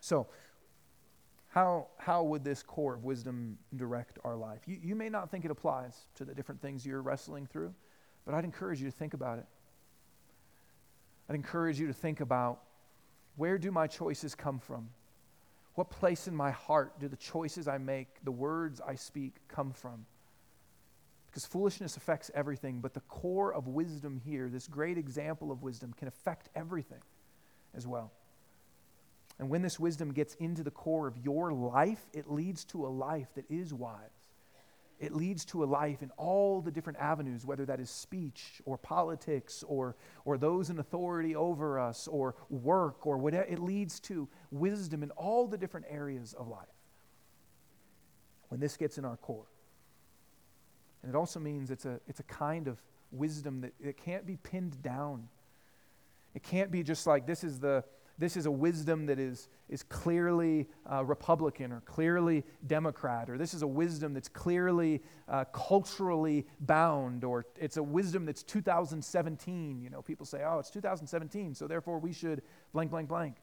[0.00, 0.26] So,
[1.48, 4.60] how, how would this core of wisdom direct our life?
[4.66, 7.72] You, you may not think it applies to the different things you're wrestling through,
[8.26, 9.46] but I'd encourage you to think about it.
[11.28, 12.60] I'd encourage you to think about
[13.36, 14.90] where do my choices come from?
[15.74, 19.72] What place in my heart do the choices I make, the words I speak, come
[19.72, 20.06] from?
[21.34, 25.92] Because foolishness affects everything, but the core of wisdom here, this great example of wisdom,
[25.92, 27.00] can affect everything
[27.74, 28.12] as well.
[29.40, 32.88] And when this wisdom gets into the core of your life, it leads to a
[32.88, 33.98] life that is wise.
[35.00, 38.78] It leads to a life in all the different avenues, whether that is speech or
[38.78, 43.42] politics or, or those in authority over us or work or whatever.
[43.46, 46.68] It leads to wisdom in all the different areas of life
[48.50, 49.46] when this gets in our core.
[51.04, 52.82] And it also means it's a, it's a kind of
[53.12, 55.28] wisdom that it can't be pinned down.
[56.34, 57.84] It can't be just like this is the
[58.16, 63.54] this is a wisdom that is, is clearly uh, Republican or clearly Democrat, or this
[63.54, 69.82] is a wisdom that's clearly uh, culturally bound, or it's a wisdom that's 2017.
[69.82, 72.42] You know, people say, oh, it's 2017, so therefore we should
[72.72, 73.36] blank, blank, blank.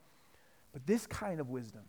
[0.71, 1.81] But this kind of wisdom,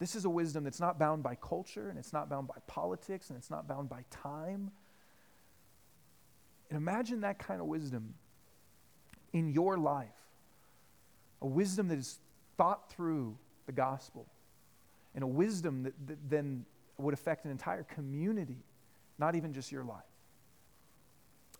[0.00, 3.28] this is a wisdom that's not bound by culture, and it's not bound by politics,
[3.28, 4.72] and it's not bound by time.
[6.70, 8.14] And imagine that kind of wisdom
[9.32, 10.08] in your life
[11.42, 12.18] a wisdom that is
[12.56, 13.36] thought through
[13.66, 14.26] the gospel,
[15.14, 16.64] and a wisdom that, that then
[16.98, 18.58] would affect an entire community,
[19.18, 20.02] not even just your life.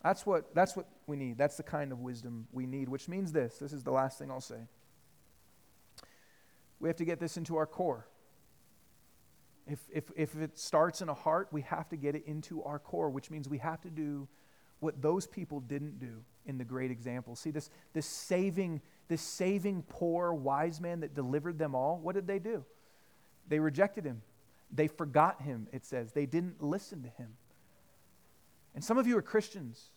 [0.03, 1.39] That's what, that's what we need.
[1.39, 3.59] That's the kind of wisdom we need, which means this.
[3.59, 4.61] This is the last thing I'll say.
[6.79, 8.07] We have to get this into our core.
[9.71, 12.79] If, if, if it starts in a heart, we have to get it into our
[12.79, 14.27] core, which means we have to do
[14.81, 17.37] what those people didn't do in the great example.
[17.37, 22.29] See, this, this saving this saving poor wise man that delivered them all, what did
[22.29, 22.65] they do?
[23.49, 24.23] They rejected him.
[24.73, 26.13] They forgot him, it says.
[26.13, 27.31] They didn't listen to him.
[28.73, 29.91] And some of you are Christians,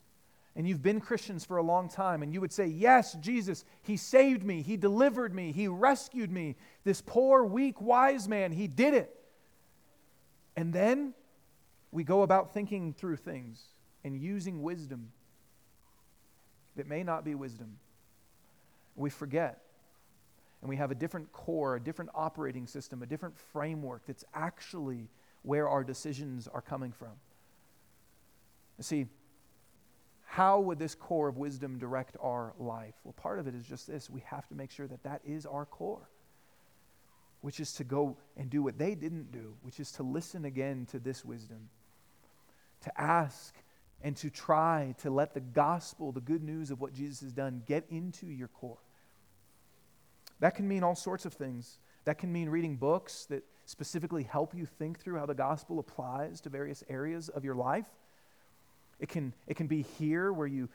[0.56, 3.98] and you've been Christians for a long time, and you would say, Yes, Jesus, He
[3.98, 6.56] saved me, He delivered me, He rescued me.
[6.84, 9.16] This poor, weak, wise man, He did it.
[10.56, 11.14] And then
[11.92, 13.62] we go about thinking through things
[14.04, 15.12] and using wisdom
[16.76, 17.78] that may not be wisdom
[18.96, 19.62] we forget.
[20.62, 25.10] And we have a different core, a different operating system, a different framework that's actually
[25.42, 27.12] where our decisions are coming from.
[28.78, 29.06] You see,
[30.26, 32.96] how would this core of wisdom direct our life?
[33.04, 35.46] Well, part of it is just this we have to make sure that that is
[35.46, 36.10] our core,
[37.44, 40.88] which is to go and do what they didn't do, which is to listen again
[40.90, 41.68] to this wisdom,
[42.82, 43.54] to ask
[44.02, 47.62] and to try to let the gospel, the good news of what Jesus has done,
[47.66, 48.78] get into your core.
[50.40, 51.80] That can mean all sorts of things.
[52.06, 56.40] That can mean reading books that specifically help you think through how the gospel applies
[56.42, 57.88] to various areas of your life.
[59.02, 60.70] It can, it can be here where you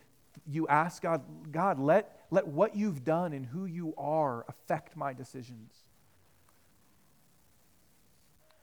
[0.47, 5.13] you ask God, God, let, let what you've done and who you are affect my
[5.13, 5.73] decisions.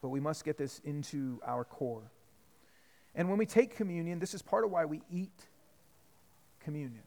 [0.06, 2.12] But we must get this into our core.
[3.16, 5.48] And when we take communion, this is part of why we eat
[6.60, 7.02] communion.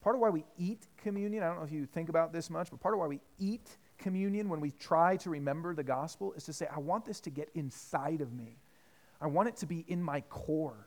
[0.00, 2.70] Part of why we eat communion, I don't know if you think about this much,
[2.70, 3.68] but part of why we eat
[3.98, 7.30] communion when we try to remember the gospel is to say, I want this to
[7.30, 8.60] get inside of me.
[9.20, 10.86] I want it to be in my core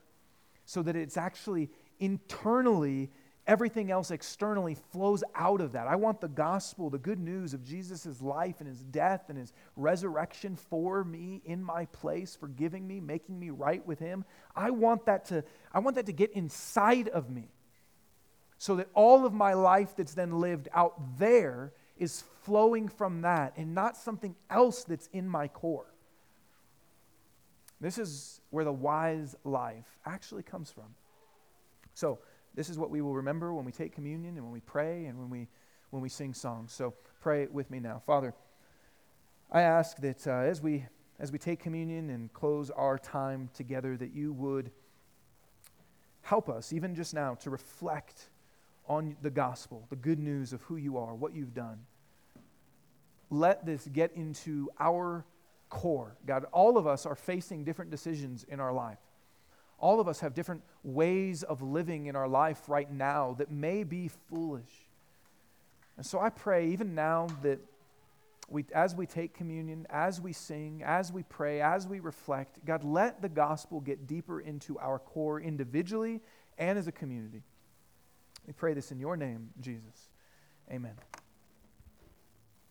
[0.63, 3.11] so that it's actually internally,
[3.47, 5.87] everything else externally flows out of that.
[5.87, 9.53] I want the gospel, the good news of Jesus' life and his death and his
[9.75, 14.25] resurrection for me in my place, forgiving me, making me right with him.
[14.55, 17.49] I want that to, I want that to get inside of me
[18.57, 23.53] so that all of my life that's then lived out there is flowing from that
[23.57, 25.93] and not something else that's in my core.
[27.79, 30.95] This is where the wise life actually comes from.
[31.93, 32.19] So,
[32.55, 35.19] this is what we will remember when we take communion and when we pray and
[35.19, 35.47] when we,
[35.89, 36.73] when we sing songs.
[36.73, 38.01] So, pray with me now.
[38.05, 38.33] Father,
[39.51, 40.85] I ask that uh, as, we,
[41.19, 44.71] as we take communion and close our time together, that you would
[46.21, 48.29] help us, even just now, to reflect
[48.87, 51.79] on the gospel, the good news of who you are, what you've done.
[53.29, 55.25] Let this get into our
[55.69, 56.15] core.
[56.25, 58.99] God, all of us are facing different decisions in our life.
[59.79, 63.83] All of us have different ways of living in our life right now that may
[63.83, 64.71] be foolish.
[65.97, 67.59] And so I pray, even now, that
[68.49, 72.83] we, as we take communion, as we sing, as we pray, as we reflect, God,
[72.83, 76.21] let the gospel get deeper into our core individually
[76.57, 77.43] and as a community.
[78.45, 80.09] We pray this in your name, Jesus.
[80.71, 80.93] Amen.